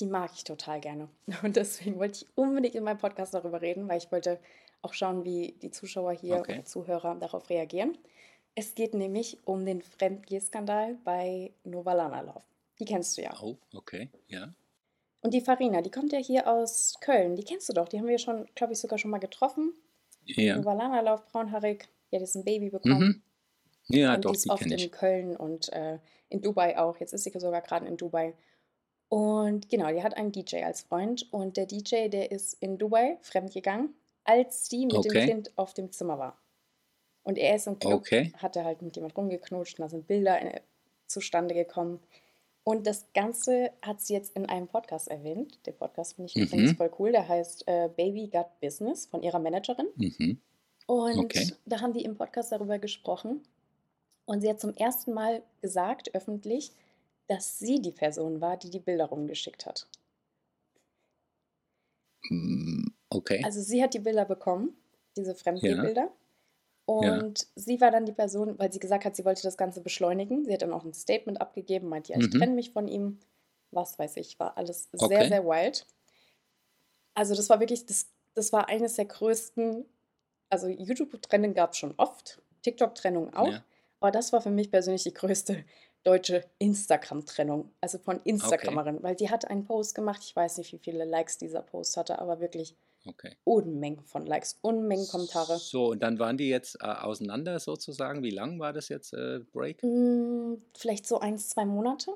[0.00, 1.08] die mag ich total gerne.
[1.42, 4.38] Und deswegen wollte ich unbedingt in meinem Podcast darüber reden, weil ich wollte
[4.82, 6.54] auch schauen, wie die Zuschauer hier okay.
[6.54, 7.98] oder Zuhörer darauf reagieren.
[8.54, 12.44] Es geht nämlich um den Fremdgeh-Skandal bei Novalana Lauf.
[12.78, 13.36] Die kennst du ja.
[13.40, 14.52] Oh, okay, ja.
[15.22, 17.36] Und die Farina, die kommt ja hier aus Köln.
[17.36, 17.88] Die kennst du doch.
[17.88, 19.74] Die haben wir schon, glaube ich, sogar schon mal getroffen.
[20.24, 20.56] Ja.
[20.56, 21.88] Novalana Lauf, braunhaarig.
[22.10, 23.22] Die hat jetzt ein Baby bekommen.
[23.88, 23.96] Mhm.
[23.96, 25.98] Ja, und doch, die ist die oft in Köln und äh,
[26.30, 26.96] in Dubai auch.
[26.98, 28.34] Jetzt ist sie sogar gerade in Dubai.
[29.10, 31.30] Und genau, die hat einen DJ als Freund.
[31.32, 33.92] Und der DJ, der ist in Dubai fremdgegangen,
[34.24, 35.08] als sie mit okay.
[35.08, 36.38] dem Kind auf dem Zimmer war.
[37.24, 38.32] Und er ist im Club, okay.
[38.38, 40.52] hat er halt mit jemand rumgeknutscht und da sind Bilder in,
[41.06, 42.00] zustande gekommen.
[42.62, 45.58] Und das Ganze hat sie jetzt in einem Podcast erwähnt.
[45.66, 46.42] Der Podcast finde ich mhm.
[46.44, 47.10] übrigens voll cool.
[47.10, 49.88] Der heißt äh, Baby Got Business von ihrer Managerin.
[49.96, 50.40] Mhm.
[50.86, 51.52] Und okay.
[51.66, 53.42] da haben die im Podcast darüber gesprochen.
[54.24, 56.72] Und sie hat zum ersten Mal gesagt, öffentlich,
[57.30, 59.86] dass sie die Person war, die die Bilder rumgeschickt hat.
[62.28, 63.40] Mm, okay.
[63.44, 64.76] Also sie hat die Bilder bekommen,
[65.16, 66.10] diese Fremdgehbilder.
[66.10, 66.12] Ja.
[66.86, 67.46] Und ja.
[67.54, 70.44] sie war dann die Person, weil sie gesagt hat, sie wollte das Ganze beschleunigen.
[70.44, 72.38] Sie hat dann auch ein Statement abgegeben, meinte, ja, ich mhm.
[72.38, 73.20] trenne mich von ihm.
[73.70, 75.28] Was weiß ich, war alles sehr, okay.
[75.28, 75.86] sehr wild.
[77.14, 79.84] Also das war wirklich, das, das war eines der größten,
[80.48, 83.52] also YouTube-Trennung gab es schon oft, TikTok-Trennung auch.
[83.52, 83.64] Ja.
[84.00, 85.64] Aber das war für mich persönlich die größte
[86.02, 89.04] deutsche Instagram-Trennung, also von Instagramerin, okay.
[89.04, 92.18] weil die hat einen Post gemacht, ich weiß nicht, wie viele Likes dieser Post hatte,
[92.18, 92.74] aber wirklich
[93.06, 93.36] okay.
[93.44, 95.58] Unmengen von Likes, Unmengen Kommentare.
[95.58, 98.22] So, und dann waren die jetzt äh, auseinander sozusagen.
[98.22, 99.82] Wie lang war das jetzt, äh, Break?
[99.82, 102.12] Mm, vielleicht so eins, zwei Monate.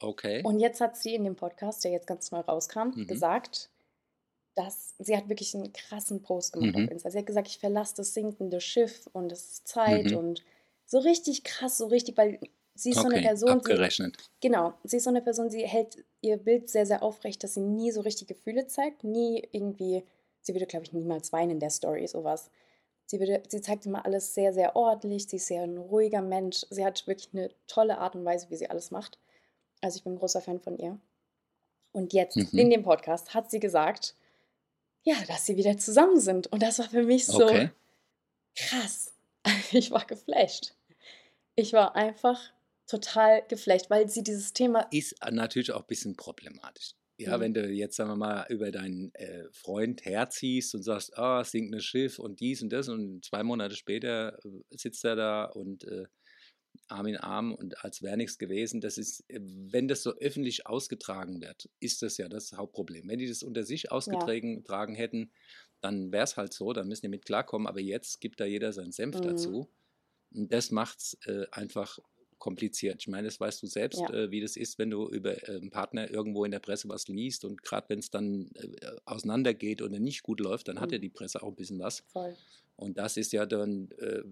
[0.00, 0.42] Okay.
[0.44, 3.06] Und jetzt hat sie in dem Podcast, der jetzt ganz neu rauskam, mhm.
[3.06, 3.70] gesagt,
[4.54, 6.84] dass sie hat wirklich einen krassen Post gemacht mhm.
[6.84, 7.10] auf Insta.
[7.10, 10.16] Sie hat gesagt, ich verlasse das sinkende Schiff und es ist Zeit mhm.
[10.16, 10.44] und
[10.84, 12.38] so richtig krass, so richtig, weil
[12.74, 14.16] sie ist okay, so eine Person, abgerechnet.
[14.16, 17.54] Die, genau, sie ist so eine Person, sie hält ihr Bild sehr, sehr aufrecht, dass
[17.54, 20.04] sie nie so richtig Gefühle zeigt, nie irgendwie,
[20.40, 22.50] sie würde, glaube ich, niemals weinen in der Story, sowas.
[23.06, 26.64] Sie, würde, sie zeigt immer alles sehr, sehr ordentlich, sie ist sehr ein ruhiger Mensch,
[26.70, 29.18] sie hat wirklich eine tolle Art und Weise, wie sie alles macht.
[29.80, 30.98] Also ich bin ein großer Fan von ihr.
[31.92, 32.58] Und jetzt, mhm.
[32.58, 34.14] in dem Podcast, hat sie gesagt,
[35.02, 36.46] ja, dass sie wieder zusammen sind.
[36.46, 37.70] Und das war für mich so okay.
[38.56, 39.12] krass.
[39.72, 40.74] Ich war geflasht.
[41.56, 42.52] Ich war einfach
[42.86, 44.86] total geflecht, weil sie dieses Thema.
[44.90, 46.94] Ist natürlich auch ein bisschen problematisch.
[47.18, 47.42] Ja, mhm.
[47.42, 51.44] wenn du jetzt, sagen wir mal, über deinen äh, Freund herziehst und sagst, ah, oh,
[51.44, 55.44] sinkt ein Schiff und dies und das und zwei Monate später äh, sitzt er da
[55.44, 56.06] und äh,
[56.88, 58.80] Arm in Arm und als wäre nichts gewesen.
[58.80, 63.08] Das ist, äh, wenn das so öffentlich ausgetragen wird, ist das ja das Hauptproblem.
[63.08, 64.98] Wenn die das unter sich ausgetragen ja.
[64.98, 65.32] hätten,
[65.80, 67.66] dann wäre es halt so, dann müssen die mit klarkommen.
[67.66, 69.22] Aber jetzt gibt da jeder seinen Senf mhm.
[69.22, 69.70] dazu.
[70.34, 71.98] Und das macht es äh, einfach
[72.42, 72.96] kompliziert.
[72.98, 74.12] Ich meine, das weißt du selbst, ja.
[74.12, 77.06] äh, wie das ist, wenn du über äh, einen Partner irgendwo in der Presse was
[77.06, 80.80] liest und gerade wenn es dann äh, auseinandergeht oder nicht gut läuft, dann mhm.
[80.80, 82.02] hat ja die Presse auch ein bisschen was.
[82.08, 82.36] Voll.
[82.74, 84.22] Und das ist ja dann, äh,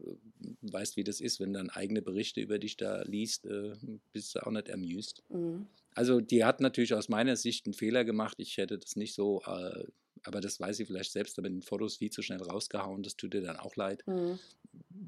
[0.63, 3.75] weißt wie das ist, wenn dann eigene Berichte über dich da liest, äh,
[4.13, 5.23] bist du auch nicht amused.
[5.29, 5.69] Mhm.
[5.95, 8.41] Also die hat natürlich aus meiner Sicht einen Fehler gemacht.
[8.41, 9.85] Ich hätte das nicht so, äh,
[10.25, 13.05] aber das weiß sie vielleicht selbst, aber in den Fotos viel zu schnell rausgehauen.
[13.05, 14.03] Das tut ihr dann auch leid.
[14.09, 14.41] Mhm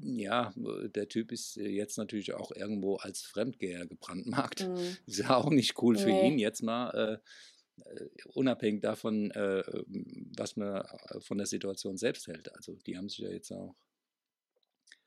[0.01, 4.67] ja, der Typ ist äh, jetzt natürlich auch irgendwo als Fremdgeher gebrandmarkt.
[4.67, 4.97] Mhm.
[5.05, 6.27] Ist ja auch nicht cool für nee.
[6.27, 6.89] ihn jetzt mal.
[6.89, 7.17] Äh,
[7.85, 9.63] äh, unabhängig davon, äh,
[10.37, 12.53] was man äh, von der Situation selbst hält.
[12.55, 13.75] Also die haben sich ja jetzt auch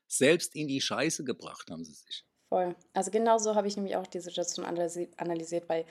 [0.07, 2.25] selbst in die Scheiße gebracht, haben sie sich.
[2.49, 2.75] Voll.
[2.93, 5.85] Also genau so habe ich nämlich auch die Situation analysiert, weil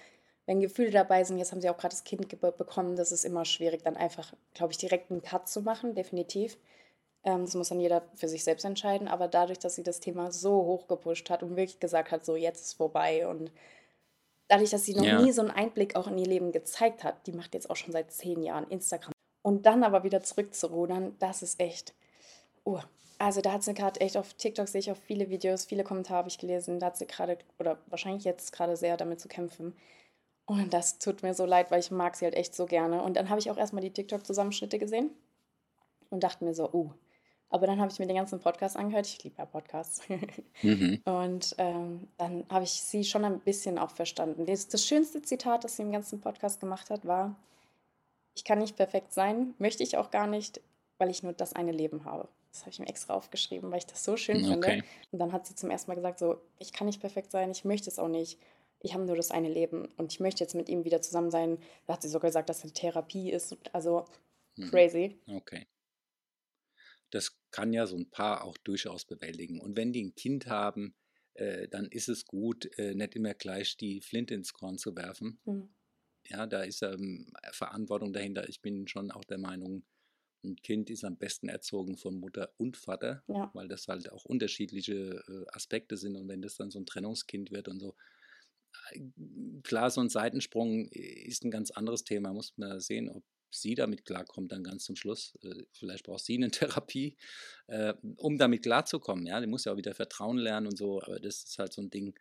[0.46, 3.44] wenn Gefühle dabei sind, jetzt haben sie auch gerade das Kind bekommen, das ist immer
[3.44, 6.56] schwierig, dann einfach, glaube ich, direkt einen Cut zu machen, definitiv.
[7.26, 9.08] Ähm, das muss dann jeder für sich selbst entscheiden.
[9.08, 12.36] Aber dadurch, dass sie das Thema so hoch gepusht hat und wirklich gesagt hat, so
[12.36, 13.50] jetzt ist vorbei und
[14.48, 15.20] dadurch, dass sie noch ja.
[15.20, 17.92] nie so einen Einblick auch in ihr Leben gezeigt hat, die macht jetzt auch schon
[17.92, 19.12] seit zehn Jahren Instagram.
[19.42, 21.94] Und dann aber wieder zurückzurudern, das ist echt.
[22.64, 22.80] Uh,
[23.18, 26.18] also da hat sie gerade echt auf TikTok sehe ich auch viele Videos, viele Kommentare
[26.18, 26.78] habe ich gelesen.
[26.78, 29.74] Da hat sie gerade, oder wahrscheinlich jetzt gerade sehr damit zu kämpfen.
[30.46, 33.02] Und das tut mir so leid, weil ich mag sie halt echt so gerne.
[33.02, 35.10] Und dann habe ich auch erstmal die TikTok-Zusammenschnitte gesehen
[36.10, 36.90] und dachte mir so, uh,
[37.56, 39.06] aber dann habe ich mir den ganzen Podcast angehört.
[39.06, 40.02] Ich liebe ja Podcasts.
[40.62, 41.00] mhm.
[41.04, 44.46] Und ähm, dann habe ich sie schon ein bisschen auch verstanden.
[44.46, 47.34] Das, das schönste Zitat, das sie im ganzen Podcast gemacht hat, war,
[48.34, 50.60] ich kann nicht perfekt sein, möchte ich auch gar nicht.
[50.98, 52.26] weil ich nur das eine Leben habe.
[52.52, 54.46] Das habe ich mir extra aufgeschrieben, weil ich das so schön Okay.
[54.70, 54.84] finde.
[55.12, 57.64] Und dann hat sie zum ersten Mal gesagt, so, ich kann nicht perfekt sein, ich
[57.66, 58.38] möchte es auch nicht.
[58.80, 61.58] Ich habe nur das eine Leben und ich möchte jetzt mit ihm wieder zusammen sein.
[61.86, 63.56] Da hat sie sogar gesagt, dass es eine Therapie ist.
[63.74, 64.04] Also
[64.58, 64.70] Mhm.
[64.70, 65.18] crazy.
[65.28, 65.66] Okay.
[67.10, 69.60] Das kann ja so ein Paar auch durchaus bewältigen.
[69.60, 70.94] Und wenn die ein Kind haben,
[71.32, 75.38] äh, dann ist es gut, äh, nicht immer gleich die Flinte ins Korn zu werfen.
[75.46, 75.70] Mhm.
[76.28, 78.46] Ja, da ist ähm, Verantwortung dahinter.
[78.50, 79.84] Ich bin schon auch der Meinung,
[80.44, 83.50] ein Kind ist am besten erzogen von Mutter und Vater, Ja.
[83.54, 86.14] weil das halt auch unterschiedliche äh, Aspekte sind.
[86.16, 87.96] Und wenn das dann so ein Trennungskind wird und so,
[88.90, 89.00] äh,
[89.62, 92.34] klar, so ein Seitensprung ist ein ganz anderes Thema.
[92.34, 93.24] Muss man sehen, ob
[93.60, 95.34] sie damit klarkommt, dann ganz zum Schluss.
[95.42, 97.16] Äh, Vielleicht braucht sie eine Therapie,
[97.66, 99.26] äh, um damit klarzukommen.
[99.26, 101.82] Ja, die muss ja auch wieder Vertrauen lernen und so, aber das ist halt so
[101.82, 102.14] ein Ding.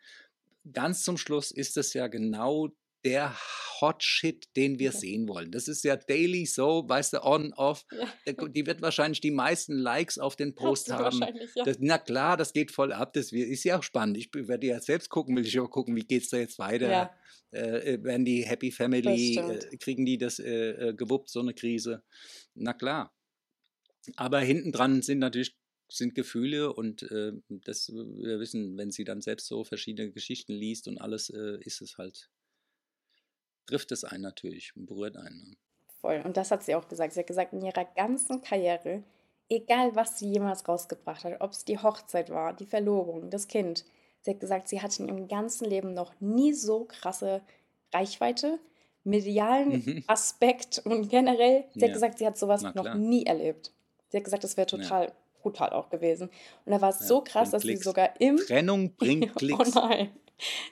[0.72, 2.70] Ganz zum Schluss ist es ja genau
[3.06, 3.34] der
[3.80, 5.52] Hot Shit, den wir sehen wollen.
[5.52, 7.84] Das ist ja daily so, weißt du, on, off.
[8.26, 8.32] Ja.
[8.48, 11.20] Die wird wahrscheinlich die meisten Likes auf den Post haben.
[11.20, 11.64] ja.
[11.64, 13.12] Das, na klar, das geht voll ab.
[13.12, 14.16] Das ist ja auch spannend.
[14.16, 16.90] Ich werde ja selbst gucken, will ich auch gucken, wie geht es da jetzt weiter.
[16.90, 17.14] Ja.
[17.52, 21.54] Äh, äh, werden die Happy Family, äh, kriegen die das äh, äh, gewuppt, so eine
[21.54, 22.02] Krise?
[22.54, 23.14] Na klar.
[24.16, 25.56] Aber hinten dran sind natürlich
[25.88, 30.88] sind Gefühle und äh, das wir wissen, wenn sie dann selbst so verschiedene Geschichten liest
[30.88, 32.28] und alles, äh, ist es halt,
[33.66, 35.50] trifft es einen natürlich und berührt einen.
[35.50, 35.56] ne?
[36.00, 36.22] Voll.
[36.24, 37.12] Und das hat sie auch gesagt.
[37.14, 39.02] Sie hat gesagt, in ihrer ganzen Karriere,
[39.48, 43.84] egal was sie jemals rausgebracht hat, ob es die Hochzeit war, die Verlobung, das Kind,
[44.20, 47.42] sie hat gesagt, sie hatte in ihrem ganzen Leben noch nie so krasse
[47.92, 48.58] Reichweite,
[49.04, 50.04] medialen Mhm.
[50.06, 51.64] Aspekt und generell.
[51.74, 51.94] Sie hat Ja.
[51.94, 53.72] gesagt, sie hat sowas noch nie erlebt.
[54.08, 54.76] Sie hat gesagt, das wäre Ja.
[54.78, 55.12] total
[55.42, 56.28] brutal auch gewesen.
[56.64, 57.84] Und da war es Ja, so krass, dass sie Klicks.
[57.84, 59.74] sogar im Trennung bringt Oh Klicks.
[59.74, 60.10] nein.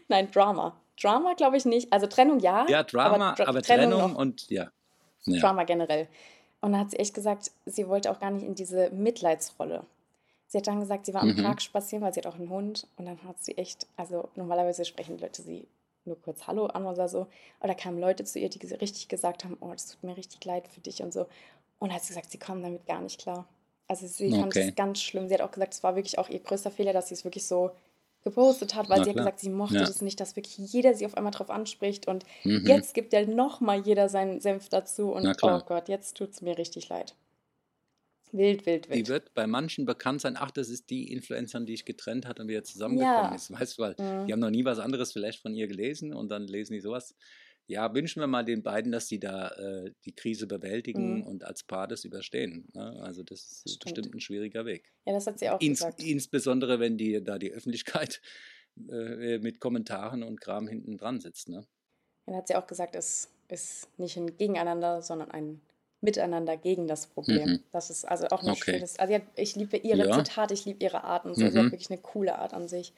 [0.08, 0.80] Nein, Drama.
[1.00, 1.92] Drama glaube ich nicht.
[1.92, 2.66] Also Trennung ja.
[2.68, 4.14] Ja, Drama, Dra- aber, Trennung, noch.
[4.18, 4.68] und ja.
[5.24, 5.40] ja.
[5.40, 6.08] Drama generell.
[6.60, 9.84] Und dann hat sie echt gesagt, sie wollte auch gar nicht in diese Mitleidsrolle.
[10.46, 11.42] Sie hat dann gesagt, sie war am Mhm.
[11.42, 12.86] Park spazieren, weil sie hat auch einen Hund.
[12.96, 15.66] Und dann hat sie echt, also normalerweise sprechen Leute sie
[16.04, 17.26] nur kurz Hallo an oder so.
[17.60, 20.44] Aber da kamen Leute zu ihr, die richtig gesagt haben, oh, das tut mir richtig
[20.44, 21.22] leid für dich und so.
[21.80, 23.46] Und dann hat sie gesagt, sie kommen damit gar nicht klar.
[23.88, 24.68] Also sie fand Okay.
[24.68, 25.28] es ganz schlimm.
[25.28, 27.46] Sie hat auch gesagt, es war wirklich auch ihr größter Fehler, dass sie es wirklich
[27.46, 27.70] so
[28.24, 29.24] gepostet hat, weil Na sie hat klar.
[29.24, 29.84] gesagt, sie mochte Ja.
[29.84, 32.08] das nicht, dass wirklich jeder sie auf einmal drauf anspricht.
[32.08, 32.62] Und Mhm.
[32.66, 35.12] jetzt gibt ja noch mal jeder seinen Senf dazu.
[35.12, 37.14] Und oh Gott, jetzt tut es mir richtig leid.
[38.32, 39.08] Wild, wild, Die wild.
[39.08, 42.48] wird bei manchen bekannt sein, ach, das ist die Influencerin, die ich getrennt hat und
[42.48, 43.34] wieder zusammengekommen Ja.
[43.34, 43.50] ist.
[43.50, 44.26] Weißt du, weil Mhm.
[44.26, 47.14] die haben noch nie was anderes vielleicht von ihr gelesen und dann lesen die sowas.
[47.66, 51.22] Ja, wünschen wir mal den beiden, dass sie da äh, die Krise bewältigen Mhm.
[51.22, 52.68] und als Paar das überstehen.
[52.74, 53.00] Ne?
[53.02, 53.80] Also das ist Stimmt.
[53.80, 54.92] bestimmt ein schwieriger Weg.
[55.06, 56.02] Ja, das hat sie auch Ins, gesagt.
[56.02, 58.20] insbesondere, wenn die da die Öffentlichkeit
[58.90, 61.48] äh, mit Kommentaren und Kram hinten dran sitzt.
[61.48, 61.66] Ne?
[62.26, 65.60] Dann hat sie auch gesagt, es ist nicht ein Gegeneinander, sondern ein
[66.00, 67.48] Miteinander gegen das Problem.
[67.50, 67.64] Mhm.
[67.72, 68.72] Das ist also auch ein Okay.
[68.72, 68.98] schönes.
[68.98, 70.12] Also ich liebe ihre Ja.
[70.12, 71.48] Zitate, ich liebe ihre Art und so.
[71.48, 71.72] Sie hat Mhm.
[71.72, 72.92] wirklich eine coole Art an sich.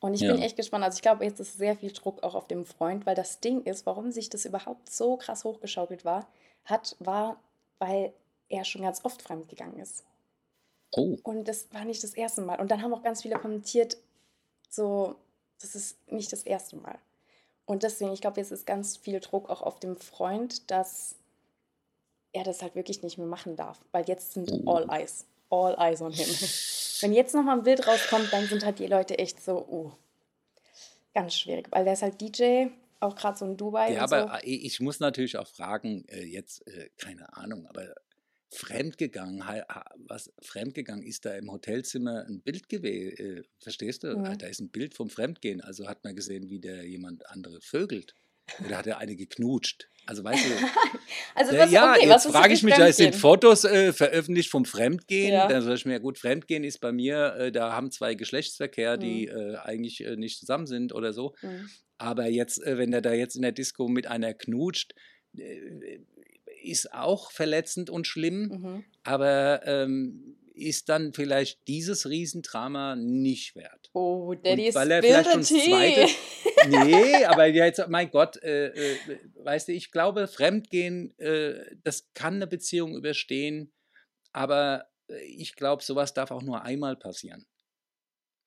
[0.00, 0.32] Und ich Ja.
[0.32, 0.84] bin echt gespannt.
[0.84, 3.62] Also ich glaube, jetzt ist sehr viel Druck auch auf dem Freund, weil das Ding
[3.64, 6.26] ist, warum sich das überhaupt so krass hochgeschaukelt war,
[6.64, 7.38] hat, war,
[7.78, 8.12] weil
[8.48, 10.04] er schon ganz oft fremdgegangen ist.
[10.92, 12.58] Oh, Und das war nicht das erste Mal.
[12.60, 13.96] Und dann haben auch ganz viele kommentiert,
[14.68, 15.14] so,
[15.60, 16.98] das ist nicht das erste Mal.
[17.66, 21.14] Und deswegen, ich glaube, jetzt ist ganz viel Druck auch auf dem Freund, dass
[22.32, 23.78] er das halt wirklich nicht mehr machen darf.
[23.92, 24.70] Weil jetzt sind Oh.
[24.72, 25.26] all eyes.
[25.50, 26.26] All eyes on him.
[27.00, 29.92] Wenn jetzt nochmal ein Bild rauskommt, dann sind halt die Leute echt so, uh,
[31.14, 31.68] ganz schwierig.
[31.70, 32.66] Weil der ist halt DJ,
[33.00, 34.16] auch gerade so in Dubai Ja, und so.
[34.16, 37.94] aber äh, ich muss natürlich auch fragen, äh, jetzt, äh, keine Ahnung, aber
[38.52, 39.44] fremdgegangen,
[40.08, 44.16] was fremdgegangen ist da im Hotelzimmer ein Bild gewesen, verstehst du?
[44.16, 44.38] Mhm.
[44.38, 48.16] Da ist ein Bild vom Fremdgehen, also hat man gesehen, wie der jemand andere vögelt.
[48.66, 49.88] Oder hat er eine geknutscht?
[50.06, 50.50] Also weißt du,
[51.34, 53.14] Also was, ja, okay, jetzt frage ich mich, da sind?
[53.14, 55.32] Fotos äh, veröffentlicht vom Fremdgehen.
[55.32, 55.46] Ja.
[55.46, 59.28] Da sage ich mir, gut, Fremdgehen ist bei mir, äh, da haben zwei Geschlechtsverkehr, die
[59.32, 59.38] Mhm.
[59.54, 61.34] äh, eigentlich äh, nicht zusammen sind oder so.
[61.42, 61.68] Mhm.
[61.98, 64.94] Aber jetzt, äh, wenn er da jetzt in der Disco mit einer knutscht,
[65.36, 66.00] äh,
[66.62, 68.84] ist auch verletzend und schlimm, Mhm.
[69.04, 70.29] aber ähm,
[70.66, 73.90] ist dann vielleicht dieses Riesendrama nicht wert.
[73.92, 76.06] Oh, Daddy Und weil er spill vielleicht schon zweite.
[76.68, 78.96] Nee, aber jetzt, mein Gott, äh, äh,
[79.36, 83.72] weißt du, ich glaube, Fremdgehen, äh, das kann eine Beziehung überstehen,
[84.32, 87.46] aber äh, ich glaube, sowas darf auch nur einmal passieren.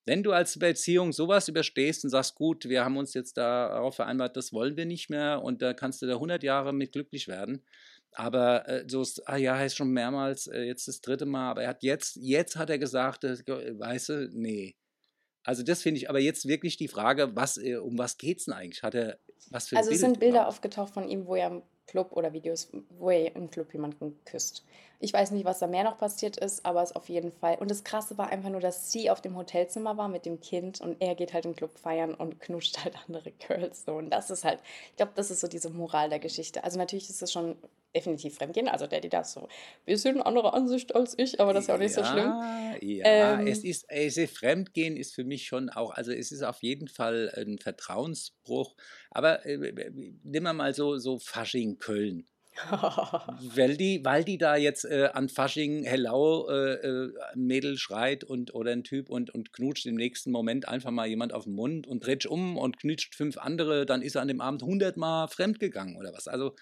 [0.06, 4.36] Wenn du als Beziehung sowas überstehst und sagst, gut, wir haben uns jetzt darauf vereinbart,
[4.36, 7.64] das wollen wir nicht mehr und da kannst du da 100 Jahre mit glücklich werden.
[8.14, 11.62] Aber äh, so ist, ah ja, heißt schon mehrmals, äh, jetzt das dritte Mal, aber
[11.64, 14.76] er hat jetzt, jetzt hat er gesagt, äh, weißt du, nee.
[15.42, 18.54] Also das finde ich, aber jetzt wirklich die Frage, was, äh, um was geht's denn
[18.54, 18.82] eigentlich?
[18.82, 19.18] Hat er,
[19.50, 20.54] was für Also es Bild sind Bilder überhaupt?
[20.54, 24.64] aufgetaucht von ihm, wo er im Club oder Videos, wo er im Club jemanden küsst.
[25.04, 27.58] Ich weiß nicht, was da mehr noch passiert ist, aber es auf jeden Fall.
[27.58, 30.80] Und das Krasse war einfach nur, dass sie auf dem Hotelzimmer war mit dem Kind
[30.80, 33.84] und er geht halt im Club feiern und knuscht halt andere Girls.
[33.84, 33.96] So.
[33.96, 36.64] Und das ist halt, ich glaube, das ist so diese Moral der Geschichte.
[36.64, 37.56] Also natürlich ist es schon
[37.94, 38.66] definitiv Fremdgehen.
[38.66, 39.48] Also der, die da so ein
[39.84, 42.32] bisschen andere Ansicht als ich, aber das ist ja auch nicht so schlimm.
[42.80, 46.42] Ja, ähm, es ist, es ist Fremdgehen ist für mich schon auch, also es ist
[46.42, 48.74] auf jeden Fall ein Vertrauensbruch.
[49.10, 49.90] Aber äh,
[50.22, 52.26] nimm mal so, so Fasching Köln.
[53.54, 58.24] weil, die, weil die da jetzt äh, an Fasching Hello äh, äh, ein Mädel schreit
[58.24, 61.54] und, oder ein Typ und, und knutscht im nächsten Moment einfach mal jemand auf den
[61.54, 65.28] Mund und dreht um und knutscht fünf andere, dann ist er an dem Abend hundertmal
[65.28, 66.28] fremdgegangen oder was.
[66.28, 66.54] Also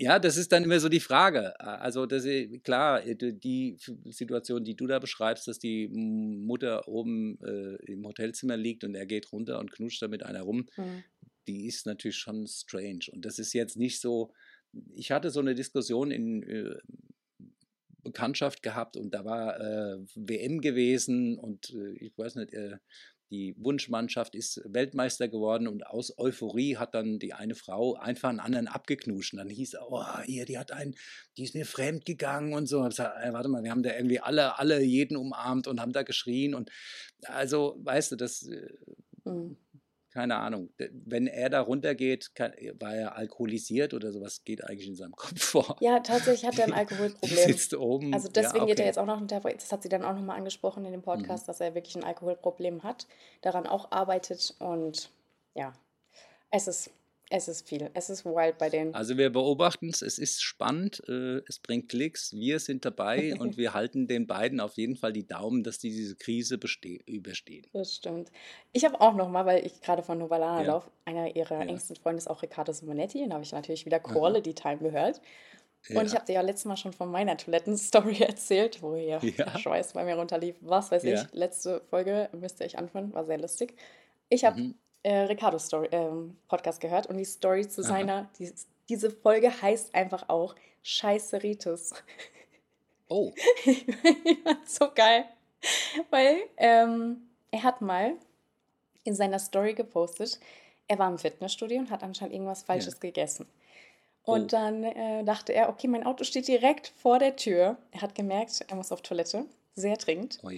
[0.00, 1.58] ja, das ist dann immer so die Frage.
[1.60, 7.38] Also das ist, klar, äh, die Situation, die du da beschreibst, dass die Mutter oben
[7.42, 11.02] äh, im Hotelzimmer liegt und er geht runter und knutscht da mit einer rum, mhm.
[11.48, 13.06] die ist natürlich schon strange.
[13.10, 14.32] Und das ist jetzt nicht so,
[14.94, 16.76] ich hatte so eine Diskussion in äh,
[18.02, 22.78] Bekanntschaft gehabt und da war äh, WM gewesen und äh, ich weiß nicht, äh,
[23.30, 28.40] die Wunschmannschaft ist Weltmeister geworden und aus Euphorie hat dann die eine Frau einfach einen
[28.40, 29.34] anderen abgeknuscht.
[29.34, 30.94] Und dann hieß, oh, hier, die hat einen,
[31.36, 32.82] die ist mir fremd gegangen und so.
[32.84, 35.92] Ich gesagt, ey, warte mal, wir haben da irgendwie alle, alle jeden umarmt und haben
[35.92, 36.54] da geschrien.
[36.54, 36.70] Und
[37.26, 38.48] also, weißt du, das.
[39.24, 39.58] Mhm
[40.18, 40.70] keine Ahnung,
[41.06, 42.50] wenn er da runtergeht, kann,
[42.80, 45.76] war er alkoholisiert oder sowas, geht eigentlich in seinem Kopf vor.
[45.78, 47.46] Ja, tatsächlich hat er ein Alkoholproblem.
[47.46, 48.12] sitzt oben.
[48.12, 48.72] Also deswegen ja, okay.
[48.72, 51.44] geht er jetzt auch noch, das hat sie dann auch nochmal angesprochen in dem Podcast,
[51.44, 51.46] mhm.
[51.46, 53.06] dass er wirklich ein Alkoholproblem hat,
[53.42, 55.12] daran auch arbeitet und
[55.54, 55.72] ja,
[56.50, 56.90] es ist
[57.30, 57.90] es ist viel.
[57.92, 58.94] Es ist wild bei denen.
[58.94, 63.56] Also wir beobachten es, es ist spannend, äh, es bringt Klicks, wir sind dabei und
[63.56, 66.58] wir halten den beiden auf jeden Fall die Daumen, dass die diese Krise
[67.06, 67.66] überstehen.
[67.72, 68.30] Das stimmt.
[68.72, 70.66] Ich habe auch noch mal, weil ich gerade von Novalana ja.
[70.66, 71.68] laufe, einer ihrer ja.
[71.68, 75.20] engsten Freunde ist auch Riccardo Simonetti, und da habe ich natürlich wieder Quality Time gehört.
[75.88, 76.00] Ja.
[76.00, 79.58] Und ich habe dir ja letztes Mal schon von meiner Toilettenstory erzählt, wo hier ja.
[79.58, 80.56] Schweiß bei mir runterlief.
[80.60, 83.74] Was weiß ich, letzte Folge müsste ich anfangen, war sehr lustig.
[84.28, 87.88] Ich habe mhm äh, Ricardo Story, ähm, Podcast gehört und die Story zu Aha.
[87.88, 88.52] seiner, die,
[88.88, 91.92] diese Folge heißt einfach auch Scheiße Ritus.
[93.08, 93.32] Oh.
[93.64, 95.24] ich fand so geil.
[96.10, 98.14] Weil ähm, er hat mal
[99.04, 100.38] in seiner Story gepostet,
[100.86, 103.00] er war im Fitnessstudio und hat anscheinend irgendwas Falsches ja.
[103.00, 103.46] gegessen.
[104.24, 104.46] Und oh.
[104.46, 107.78] dann äh, dachte er, okay, mein Auto steht direkt vor der Tür.
[107.92, 109.46] Er hat gemerkt, er muss auf Toilette
[109.78, 110.38] sehr dringend.
[110.42, 110.48] Oh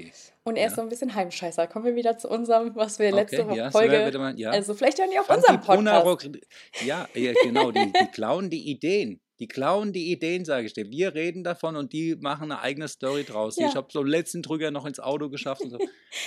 [0.44, 0.68] und er ja.
[0.68, 1.66] ist so ein bisschen Heimscheißer.
[1.66, 4.18] Kommen wir wieder zu unserem, was wir letzte okay, ja, Folge.
[4.18, 4.50] Mal, ja.
[4.50, 6.28] Also vielleicht hören die auf unserem Podcast.
[6.84, 7.70] Ja, ja, genau.
[7.70, 9.20] Die, die klauen die Ideen.
[9.40, 10.90] Die klauen die Ideen, sage ich dir.
[10.90, 13.56] Wir reden davon und die machen eine eigene Story draus.
[13.56, 13.68] Ja.
[13.68, 15.78] Ich habe so letzten Drücker noch ins Auto geschafft und so.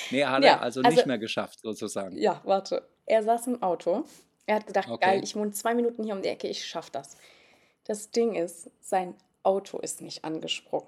[0.09, 2.17] Nee, hat er also, also nicht mehr geschafft, sozusagen.
[2.17, 2.87] Ja, warte.
[3.05, 4.05] Er saß im Auto.
[4.45, 5.05] Er hat gedacht, okay.
[5.05, 7.17] geil, ich wohne zwei Minuten hier um die Ecke, ich schaffe das.
[7.85, 10.87] Das Ding ist, sein Auto ist nicht angesprungen.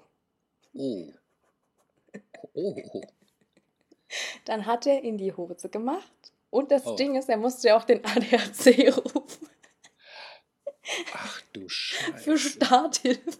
[0.74, 1.06] Oh.
[2.54, 2.76] Oh.
[4.44, 6.12] Dann hat er in die Hose gemacht.
[6.50, 6.96] Und das oh.
[6.96, 9.48] Ding ist, er musste ja auch den ADAC rufen.
[11.12, 12.18] Ach du Scheiße.
[12.18, 13.38] Für Starthilfe.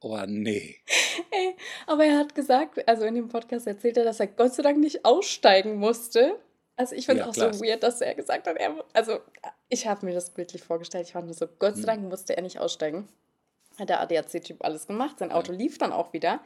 [0.00, 0.80] Oh nee.
[1.30, 1.54] Ey,
[1.86, 4.78] aber er hat gesagt, also in dem Podcast erzählt er, dass er Gott sei Dank
[4.78, 6.40] nicht aussteigen musste.
[6.74, 9.20] Also ich finde es ja, auch so weird, dass er gesagt hat, er, also
[9.68, 11.86] ich habe mir das bildlich vorgestellt, ich fand nur so, Gott sei hm.
[11.86, 13.08] Dank musste er nicht aussteigen.
[13.78, 15.58] Hat der ADAC-Typ alles gemacht, sein Auto ja.
[15.58, 16.40] lief dann auch wieder.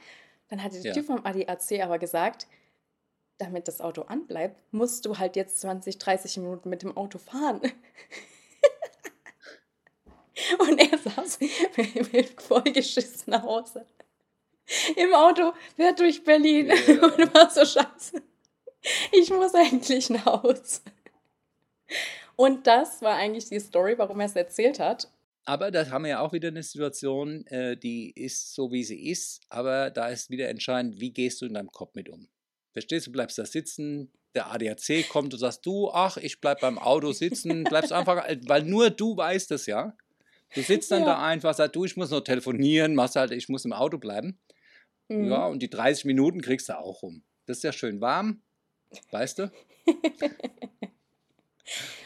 [0.48, 0.92] Dann hat der ja.
[0.92, 2.46] Typ vom ADAC aber gesagt,
[3.38, 7.60] damit das Auto anbleibt, musst du halt jetzt 20, 30 Minuten mit dem Auto fahren.
[10.58, 11.38] Und er saß
[12.12, 13.86] mit vollgeschissen nach Hause.
[14.96, 16.74] Im Auto, fährt durch Berlin ja.
[17.02, 18.20] und war so scheiße.
[19.12, 20.82] Ich muss eigentlich nach Hause.
[22.34, 25.08] Und das war eigentlich die Story, warum er es erzählt hat.
[25.46, 29.08] Aber da haben wir ja auch wieder eine Situation, äh, die ist so, wie sie
[29.08, 29.40] ist.
[29.48, 32.28] Aber da ist wieder entscheidend, wie gehst du in deinem Kopf mit um.
[32.72, 36.78] Verstehst du, bleibst da sitzen, der ADAC kommt und sagst du, ach, ich bleib beim
[36.78, 39.96] Auto sitzen, bleibst einfach, äh, weil nur du weißt es ja.
[40.54, 41.06] Du sitzt dann ja.
[41.06, 44.38] da einfach, sagst du, ich muss noch telefonieren, machst halt, ich muss im Auto bleiben.
[45.08, 45.30] Mhm.
[45.30, 47.22] Ja, und die 30 Minuten kriegst du auch rum.
[47.46, 48.42] Das ist ja schön warm,
[49.12, 49.52] weißt du?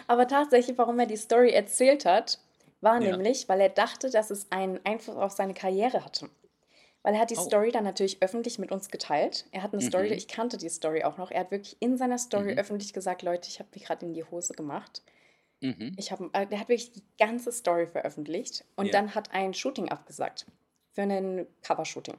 [0.06, 2.38] Aber tatsächlich, warum er die Story erzählt hat,
[2.80, 3.10] war ja.
[3.10, 6.30] nämlich, weil er dachte, dass es einen Einfluss auf seine Karriere hatte.
[7.02, 7.42] Weil er hat die oh.
[7.42, 9.46] Story dann natürlich öffentlich mit uns geteilt.
[9.52, 9.88] Er hat eine mhm.
[9.88, 11.30] Story, ich kannte die Story auch noch.
[11.30, 12.58] Er hat wirklich in seiner Story mhm.
[12.58, 15.02] öffentlich gesagt, Leute, ich habe mich gerade in die Hose gemacht.
[15.60, 15.94] Mhm.
[15.96, 18.92] Ich hab, äh, der hat wirklich die ganze Story veröffentlicht und ja.
[18.92, 20.46] dann hat ein Shooting abgesagt
[20.92, 22.16] für einen Covershooting.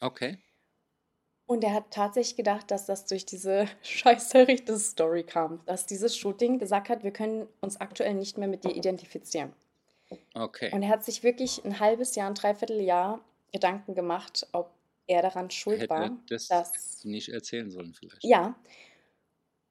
[0.00, 0.38] Okay.
[1.50, 4.46] Und er hat tatsächlich gedacht, dass das durch diese scheiße
[4.78, 5.60] Story kam.
[5.66, 9.52] Dass dieses Shooting gesagt hat, wir können uns aktuell nicht mehr mit dir identifizieren.
[10.32, 10.70] Okay.
[10.72, 13.18] Und er hat sich wirklich ein halbes Jahr, ein Dreivierteljahr
[13.50, 14.70] Gedanken gemacht, ob
[15.08, 18.22] er daran schuld Hätte war, das dass nicht erzählen sollen vielleicht.
[18.22, 18.54] ja,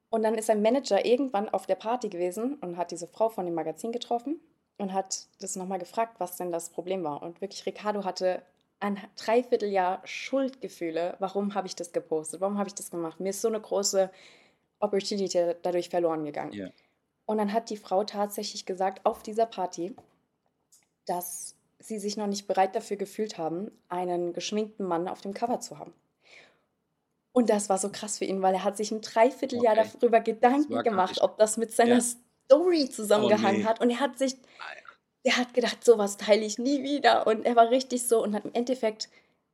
[0.09, 3.45] und dann ist sein Manager irgendwann auf der Party gewesen und hat diese Frau von
[3.45, 4.41] dem Magazin getroffen
[4.77, 7.23] und hat das nochmal gefragt, was denn das Problem war.
[7.23, 8.41] Und wirklich, Ricardo hatte
[8.79, 11.15] ein Dreivierteljahr Schuldgefühle.
[11.19, 12.41] Warum habe ich das gepostet?
[12.41, 13.19] Warum habe ich das gemacht?
[13.19, 14.09] Mir ist so eine große
[14.79, 16.53] Opportunity dadurch verloren gegangen.
[16.53, 16.69] Ja.
[17.25, 19.95] Und dann hat die Frau tatsächlich gesagt, auf dieser Party,
[21.05, 25.59] dass sie sich noch nicht bereit dafür gefühlt haben, einen geschminkten Mann auf dem Cover
[25.59, 25.93] zu haben.
[27.31, 29.89] Und das war so krass für ihn, weil er hat sich ein Dreivierteljahr Okay.
[29.99, 32.01] darüber Gedanken gemacht, ob das mit seiner Ja.
[32.01, 33.65] Story zusammengehangen nee.
[33.65, 33.79] hat.
[33.79, 34.35] Und er hat sich,
[35.25, 35.33] Ah, ja.
[35.33, 37.27] er hat gedacht, sowas teile ich nie wieder.
[37.27, 38.23] Und er war richtig so.
[38.23, 39.09] Und im Endeffekt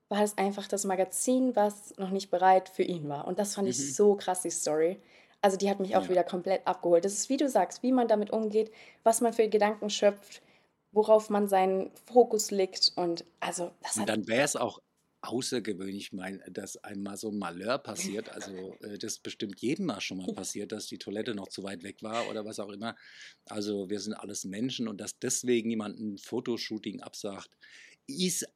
[0.09, 3.27] war es einfach das Magazin, was noch nicht bereit für ihn war.
[3.27, 3.83] Und das fand ich Mhm.
[3.83, 4.99] so krass, die Story.
[5.41, 6.09] Also die hat mich auch Ja.
[6.09, 7.05] wieder komplett abgeholt.
[7.05, 8.71] Das ist, wie du sagst, wie man damit umgeht,
[9.03, 10.41] was man für Gedanken schöpft,
[10.91, 12.93] worauf man seinen Fokus legt.
[12.95, 14.79] Und also das Und dann wäre es auch
[15.27, 18.29] außergewöhnlich, mein, dass einmal so ein Malheur passiert.
[18.29, 21.83] Also äh, das bestimmt jedem mal schon mal passiert, dass die Toilette noch zu weit
[21.83, 22.95] weg war oder was auch immer.
[23.45, 27.49] Also wir sind alles Menschen und dass deswegen jemand ein Fotoshooting absagt,
[28.07, 28.47] ist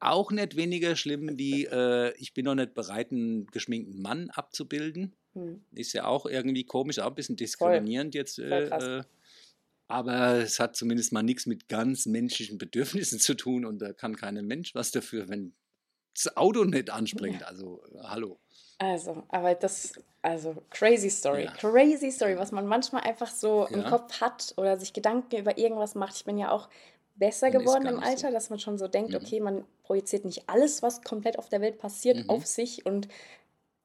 [0.00, 5.14] auch nicht weniger schlimm wie äh, ich bin noch nicht bereit, einen geschminkten Mann abzubilden.
[5.34, 8.36] hm, Ist ja auch irgendwie komisch, auch ein bisschen diskriminierend jetzt.
[8.36, 8.84] Voll Äh, krass.
[8.84, 9.02] äh,
[9.90, 14.16] aber es hat zumindest mal nichts mit ganz menschlichen Bedürfnissen zu tun und da kann
[14.16, 15.54] kein Mensch was dafür, wenn
[16.24, 17.42] das Auto nicht anspringt.
[17.46, 18.38] Also, äh, hallo.
[18.78, 19.92] Also, aber das,
[20.22, 21.52] also crazy Story, Ja.
[21.52, 23.90] crazy Story, was man manchmal einfach so im Ja.
[23.90, 26.14] Kopf hat oder sich Gedanken über irgendwas macht.
[26.16, 26.68] Ich bin ja auch
[27.16, 28.10] besser geworden im nicht so.
[28.10, 29.16] Alter, dass man schon so denkt, Mhm.
[29.16, 32.30] okay, man projiziert nicht alles, was komplett auf der Welt passiert, Mhm.
[32.30, 33.08] auf sich und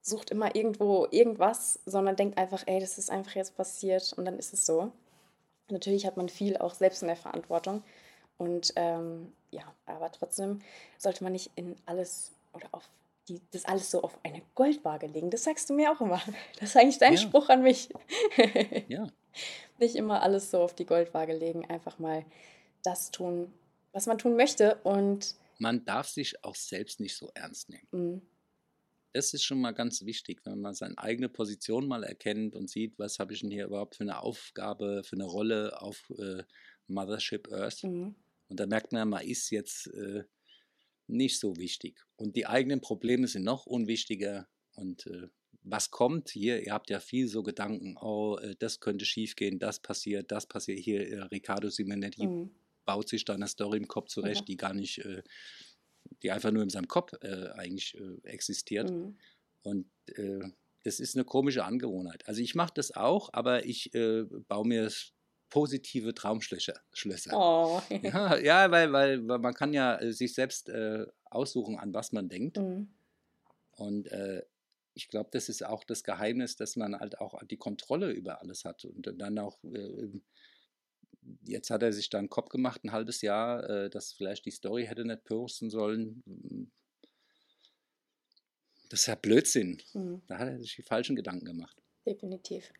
[0.01, 4.37] sucht immer irgendwo irgendwas, sondern denkt einfach, ey, das ist einfach jetzt passiert und dann
[4.37, 4.91] ist es so.
[5.69, 7.83] Natürlich hat man viel auch selbst in der Verantwortung
[8.43, 10.59] und ähm, ja, aber trotzdem
[10.97, 12.89] sollte man nicht in alles oder auf
[13.29, 15.29] die, das alles so auf eine Goldwaage legen.
[15.29, 16.21] Das sagst du mir auch immer.
[16.59, 17.19] Das ist eigentlich dein Ja.
[17.19, 17.89] Spruch an mich.
[18.87, 19.07] Ja,
[19.79, 22.25] Nicht immer alles so auf die Goldwaage legen, einfach mal
[22.83, 23.51] das tun,
[23.91, 27.87] was man tun möchte und man darf sich auch selbst nicht so ernst nehmen.
[27.91, 28.21] mh,
[29.13, 32.97] Das ist schon mal ganz wichtig, wenn man seine eigene Position mal erkennt und sieht,
[32.97, 36.43] was habe ich denn hier überhaupt für eine Aufgabe, für eine Rolle auf äh,
[36.87, 37.83] Mothership Earth.
[37.83, 38.13] mh,
[38.53, 40.25] Und da merkt man, man ist jetzt äh,
[41.07, 41.99] nicht so wichtig.
[42.17, 44.47] Und die eigenen Probleme sind noch unwichtiger.
[44.75, 45.29] Und äh,
[45.63, 46.63] was kommt hier?
[46.63, 50.77] Ihr habt ja viel so Gedanken, oh, äh, das könnte schiefgehen, das passiert, das passiert.
[50.77, 52.49] Hier, äh, Riccardo Simonetti mh,
[52.85, 54.45] baut sich da eine Story im Kopf zurecht, Ja.
[54.45, 55.23] die gar nicht, äh,
[56.21, 58.91] die einfach nur in seinem Kopf äh, eigentlich äh, existiert.
[58.91, 59.13] mh.
[59.63, 59.89] Und
[60.83, 62.27] das ist eine komische Angewohnheit.
[62.27, 64.91] Also ich mache das auch, aber ich baue mir
[65.53, 66.73] positive Traumschlösser.
[66.93, 67.31] Schlösser.
[67.35, 67.79] Oh.
[68.01, 72.11] Ja, ja weil, weil, weil man kann ja äh, sich selbst äh, aussuchen, an was
[72.11, 72.57] man denkt.
[72.57, 72.87] Mh,
[73.77, 74.41] Und äh,
[74.95, 78.65] ich glaube, das ist auch das Geheimnis, dass man halt auch die Kontrolle über alles
[78.65, 78.83] hat.
[78.85, 80.09] Und dann auch, äh,
[81.43, 84.51] jetzt hat er sich da einen Kopf gemacht, ein halbes Jahr, äh, dass vielleicht die
[84.51, 86.23] Story hätte nicht posten sollen.
[88.89, 89.79] Das ist ja Blödsinn.
[89.93, 90.21] mh.
[90.27, 91.77] Da hat er sich die falschen Gedanken gemacht.
[92.07, 92.71] Definitiv.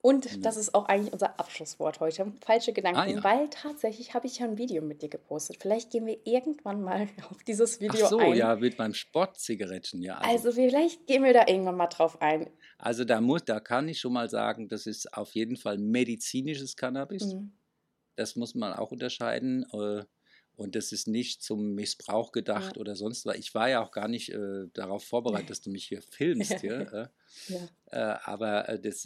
[0.00, 0.36] Und Ja.
[0.42, 2.32] das ist auch eigentlich unser Abschlusswort heute.
[2.44, 3.24] Falsche Gedanken, Ah, ja.
[3.24, 5.56] weil tatsächlich habe ich ja ein Video mit dir gepostet.
[5.60, 8.34] Vielleicht gehen wir irgendwann mal auf dieses Video Ach so, ein.
[8.34, 10.18] ja, mit meinem Sportzigarettchen, ja.
[10.18, 12.48] Also, Also vielleicht gehen wir da irgendwann mal drauf ein.
[12.78, 16.76] also da, muss, da kann ich schon mal sagen, das ist auf jeden Fall medizinisches
[16.76, 17.34] Cannabis.
[17.34, 17.52] Mhm.
[18.14, 19.64] Das muss man auch unterscheiden.
[19.72, 20.04] äh,
[20.56, 22.80] Und das ist nicht zum Missbrauch gedacht Ja.
[22.80, 23.36] oder sonst was.
[23.36, 26.60] Ich war ja auch gar nicht äh, darauf vorbereitet, dass du mich hier filmst.
[26.60, 27.10] Hier,
[27.48, 27.68] äh, Ja.
[28.14, 29.04] äh, aber äh, das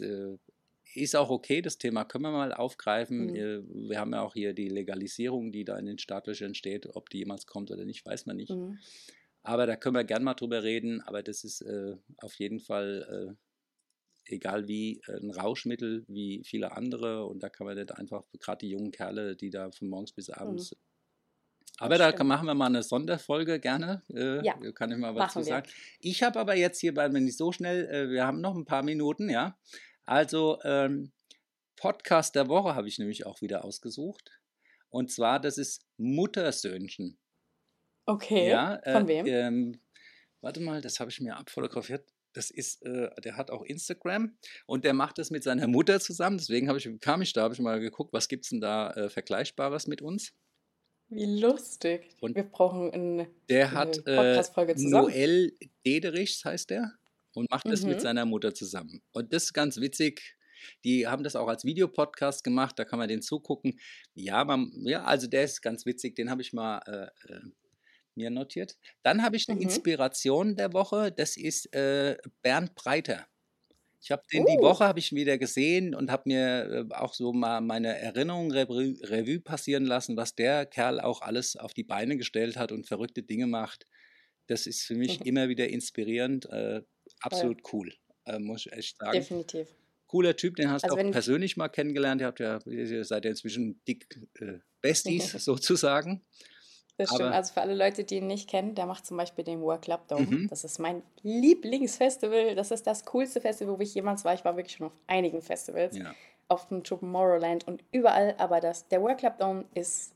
[0.95, 1.61] ist auch okay.
[1.61, 3.27] Das Thema können wir mal aufgreifen.
[3.27, 3.35] Mhm.
[3.35, 6.95] Äh, wir haben ja auch hier die Legalisierung, die da in den Startlöchern steht.
[6.95, 8.51] Ob die jemals kommt oder nicht, weiß man nicht.
[8.51, 8.79] Mhm.
[9.43, 11.01] Aber da können wir gern mal drüber reden.
[11.01, 16.71] Aber das ist äh, auf jeden Fall, äh, egal wie, äh, ein Rauschmittel wie viele
[16.71, 17.25] andere.
[17.25, 20.29] Und da kann man nicht einfach, gerade die jungen Kerle, die da von morgens bis
[20.29, 20.75] abends.
[21.79, 22.29] Aber da stimmt.
[22.29, 24.03] machen wir mal eine Sonderfolge gerne.
[24.13, 25.45] Äh, Ja, Kann ich mal was zu wir.
[25.45, 25.67] sagen.
[25.99, 28.65] Ich habe aber jetzt hier, weil wir nicht so schnell, äh, wir haben noch ein
[28.65, 29.57] paar Minuten, ja.
[30.05, 31.11] Also, ähm,
[31.75, 34.31] Podcast der Woche habe ich nämlich auch wieder ausgesucht.
[34.89, 37.17] Und zwar, das ist Muttersöhnchen.
[38.05, 38.49] Okay.
[38.49, 39.25] Ja, äh, Von wem?
[39.25, 39.79] Ähm,
[40.41, 42.07] warte mal, das habe ich mir abfotografiert.
[42.33, 44.35] Das ist, äh, der hat auch Instagram
[44.65, 46.37] und der macht das mit seiner Mutter zusammen.
[46.37, 49.09] Deswegen ich, kam ich da, habe ich mal geguckt, was gibt es denn da äh,
[49.09, 50.33] Vergleichbares mit uns?
[51.09, 52.15] Wie lustig.
[52.21, 55.07] Und- wir brauchen eine, Der eine hat äh, Podcast-Folge zusammen.
[55.07, 55.53] Noel
[55.85, 56.93] Dederichs heißt der
[57.33, 57.87] und macht das Mhm.
[57.87, 59.01] mit seiner Mutter zusammen.
[59.13, 60.35] Und das ist ganz witzig.
[60.85, 63.79] Die haben das auch als Videopodcast gemacht, da kann man den zugucken.
[64.15, 67.41] Ja, man, ja also der ist ganz witzig, den habe ich mal, äh, äh,
[68.15, 68.77] mir notiert.
[69.03, 69.61] Dann habe ich eine Mhm.
[69.61, 71.11] Inspiration der Woche.
[71.11, 73.27] Das ist äh, Bernd Breiter.
[74.01, 74.61] Ich habe den die Oh.
[74.61, 78.95] Woche habe ich wieder gesehen und habe mir äh, auch so mal meine Erinnerungen Revue,
[79.03, 83.23] Revue passieren lassen, was der Kerl auch alles auf die Beine gestellt hat und verrückte
[83.23, 83.87] Dinge macht.
[84.47, 86.45] Das ist für mich immer wieder inspirierend.
[86.47, 86.83] Äh,
[87.21, 87.93] absolut cool,
[88.25, 89.13] äh, muss ich echt sagen.
[89.13, 89.67] Definitiv.
[90.07, 92.21] Cooler Typ, den hast Also du auch persönlich mal kennengelernt.
[92.21, 94.07] Ihr habt ja, ihr seid ja inzwischen dick
[94.39, 96.23] äh, Besties sozusagen.
[96.97, 97.21] Das stimmt.
[97.23, 99.81] Aber- Also für alle Leute, die ihn nicht kennen, der macht zum Beispiel den World
[99.81, 100.27] Club Dome.
[100.27, 100.47] Mhm.
[100.49, 102.55] Das ist mein Lieblingsfestival.
[102.55, 104.33] Das ist das coolste Festival, wo ich jemals war.
[104.33, 105.97] Ich war wirklich schon auf einigen Festivals.
[105.97, 106.13] Ja.
[106.47, 108.35] Auf dem Tomorrowland und überall.
[108.37, 110.12] Aber das, der World Club Dome ist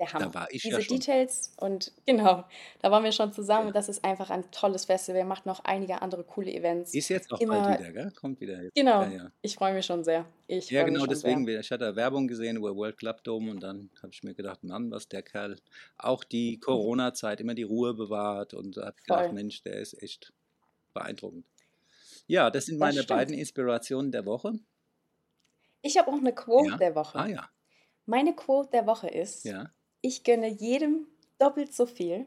[0.00, 0.34] der Hammer.
[0.34, 0.96] war ich Diese ja schon.
[0.98, 2.44] Details und genau,
[2.82, 3.72] da waren wir schon zusammen.
[3.72, 5.24] Das ist einfach ein tolles Festival.
[5.24, 6.92] Macht noch einige andere coole Events.
[6.94, 8.10] Ist jetzt auch Immer- bald wieder, gell?
[8.12, 8.62] Kommt wieder.
[8.62, 8.74] Jetzt.
[8.74, 9.02] Genau.
[9.02, 9.30] Ja, ja.
[9.42, 10.24] Ich freue mich schon sehr.
[10.48, 11.44] Ich Ja, genau deswegen.
[11.46, 11.60] sehr.
[11.60, 14.90] Ich hatte Werbung gesehen über World Club Dome und dann habe ich mir gedacht, Mann,
[14.90, 15.56] was der Kerl
[15.98, 19.32] auch die Corona-Zeit immer die Ruhe bewahrt und gedacht, Voll.
[19.32, 20.32] Mensch, der ist echt
[20.94, 21.44] beeindruckend.
[22.26, 23.08] Ja, das sind Das meine stimmt.
[23.18, 24.54] beiden Inspirationen der Woche.
[25.82, 26.76] Ich habe auch eine Quote Ja.
[26.76, 27.18] der Woche.
[27.18, 27.48] Ah ja,
[28.06, 29.70] Meine Quote der Woche ist, ja.
[30.02, 31.06] Ich gönne jedem
[31.38, 32.26] doppelt so viel,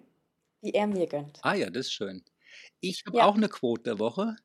[0.62, 1.46] wie er mir gönnt.
[1.46, 2.24] Ah ja, das ist schön.
[2.80, 3.24] Ich habe Ja.
[3.24, 4.36] auch eine Quote der Woche,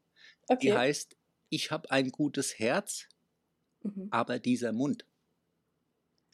[0.62, 0.74] die Okay.
[0.74, 1.16] heißt,
[1.50, 3.08] ich habe ein gutes Herz,
[3.84, 4.10] Mhm.
[4.10, 5.06] aber dieser Mund.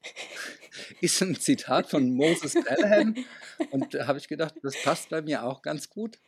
[1.00, 3.20] Ist ein Zitat von Moses Pelham
[3.68, 6.20] und da habe ich gedacht, das passt bei mir auch ganz gut.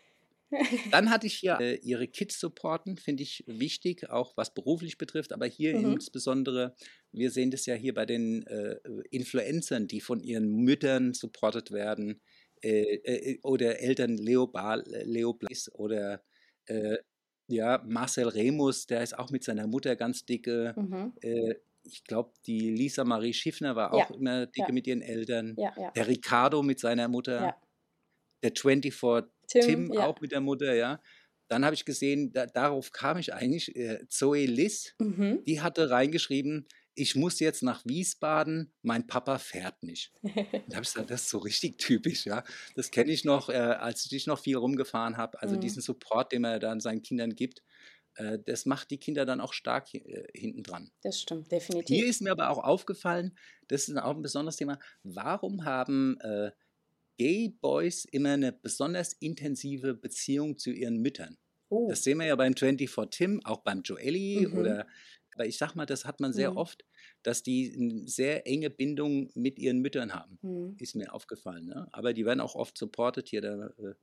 [0.91, 5.33] Dann hatte ich hier äh, ihre Kids supporten, finde ich wichtig, auch was beruflich betrifft,
[5.33, 5.93] aber hier Mhm.
[5.95, 6.77] insbesondere,
[7.13, 8.77] wir sehen das ja hier bei den äh,
[9.11, 12.21] Influencern, die von ihren Müttern supportet werden
[12.63, 16.23] äh, äh, oder Eltern Leo, Bal, Leo Blaise oder
[16.67, 16.99] äh,
[17.49, 20.75] ja, Marcel Remus, der ist auch mit seiner Mutter ganz dicke.
[20.77, 21.13] Mhm.
[21.21, 24.73] Äh, ich glaube, die Lisa Marie Schiffner war Ja, auch immer dicke ja.
[24.75, 25.55] mit ihren Eltern.
[25.57, 25.91] Ja, ja.
[25.93, 27.41] Der Ricardo mit seiner Mutter.
[27.41, 27.57] Ja.
[28.43, 28.93] Der 24
[29.47, 30.07] Tim, Tim, ja.
[30.07, 31.01] auch mit der Mutter, ja.
[31.49, 35.45] Dann habe ich gesehen, da, darauf kam ich eigentlich, äh, Zoe Liss, Mhm.
[35.47, 36.67] die hatte reingeschrieben,
[36.99, 40.13] ich muss jetzt nach Wiesbaden, mein Papa fährt nicht.
[40.23, 42.43] Da habe ich gesagt, das ist so richtig typisch, ja.
[42.75, 45.41] Das kenne ich noch, äh, als ich noch viel rumgefahren habe.
[45.43, 45.61] Also Mhm.
[45.61, 47.63] diesen Support, den er dann seinen Kindern gibt,
[48.15, 50.91] äh, das macht die Kinder dann auch stark äh, hinten dran.
[51.03, 52.07] Das stimmt, Hier definitiv.
[52.09, 53.37] ist mir aber auch aufgefallen,
[53.69, 56.51] das ist auch ein besonderes Thema, warum haben äh,
[57.19, 61.37] Gay Boys immer eine besonders intensive Beziehung zu ihren Müttern?
[61.69, 64.59] Oh, Das sehen wir ja beim 24 Tim, auch beim Joelly Mhm.
[64.59, 64.87] oder,
[65.35, 66.57] aber ich sag mal, das hat man sehr Mhm.
[66.59, 66.85] oft,
[67.23, 70.39] dass die eine sehr enge Bindung mit ihren Müttern haben.
[70.43, 70.77] mhm.
[70.79, 71.67] Ist mir aufgefallen.
[71.67, 71.89] Ne?
[71.93, 73.29] Aber die werden auch oft supported.
[73.29, 73.95] Hier, der äh,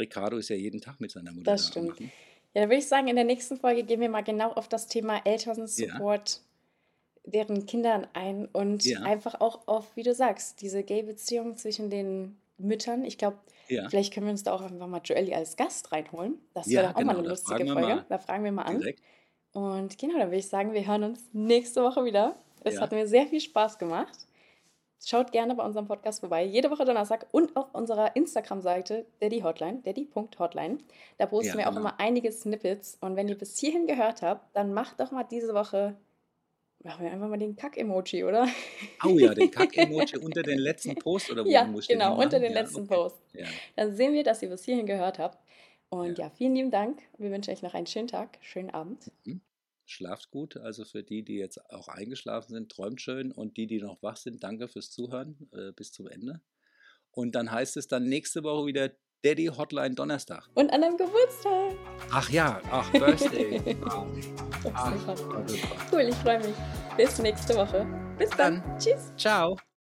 [0.00, 1.88] Ricardo ist ja jeden Tag mit seiner Mutter Das da stimmt.
[1.88, 2.12] machen.
[2.54, 4.86] Ja, da würde ich sagen, in der nächsten Folge gehen wir mal genau auf das
[4.88, 6.40] Thema Elternsupport
[7.30, 9.00] deren Kindern ein und Ja.
[9.02, 13.04] einfach auch auf, wie du sagst, diese Gay-Beziehung zwischen den Müttern.
[13.04, 16.38] Ich glaube, Ja, vielleicht können wir uns da auch einfach mal Joelly als Gast reinholen.
[16.54, 17.80] Das Ja, wäre auch mal genau, eine da lustige Folge.
[17.80, 18.78] mal Da fragen wir mal an.
[18.80, 19.02] direkt.
[19.52, 22.34] Und genau, dann würde ich sagen, wir hören uns nächste Woche wieder.
[22.64, 22.80] Es Ja.
[22.82, 24.18] hat mir sehr viel Spaß gemacht.
[25.04, 29.80] Schaut gerne bei unserem Podcast vorbei, jede Woche Donnerstag und auf unserer Instagram-Seite Daddy Hotline,
[29.84, 30.78] daddy.hotline.
[31.18, 31.82] Da posten Ja, wir auch genau.
[31.82, 32.98] immer einige Snippets.
[33.00, 35.94] Und wenn ihr bis hierhin gehört habt, dann macht doch mal diese Woche,
[36.84, 38.46] machen wir einfach mal den Kack-Emoji, oder?
[39.04, 42.20] Oh ja, den Kack-Emoji unter den letzten Post oder wo ja, muss ich den genau,
[42.20, 42.94] unter den Ja, letzten okay.
[42.94, 43.16] Post.
[43.32, 43.46] Ja.
[43.76, 45.38] Dann sehen wir, dass ihr bis hierhin gehört habt.
[45.90, 46.26] Und Ja.
[46.26, 47.00] ja, vielen lieben Dank.
[47.16, 49.10] Wir wünschen euch noch einen schönen Tag, schönen Abend.
[49.86, 50.56] Schlaft gut.
[50.58, 53.32] Also für die, die jetzt auch eingeschlafen sind, träumt schön.
[53.32, 56.42] Und die, die noch wach sind, danke fürs Zuhören äh, bis zum Ende.
[57.10, 58.90] Und dann heißt es dann nächste Woche wieder
[59.24, 60.44] Daddy Hotline Donnerstag.
[60.54, 61.72] Und an deinem Geburtstag.
[62.12, 63.76] Ach ja, ach, Birthday.
[64.74, 65.14] ach, super.
[65.18, 65.92] oh.
[65.92, 66.54] Cool, ich freue mich.
[66.96, 67.86] Bis nächste Woche.
[68.16, 68.62] Bis dann.
[68.62, 68.78] Dann.
[68.78, 69.12] Tschüss.
[69.16, 69.56] Ciao.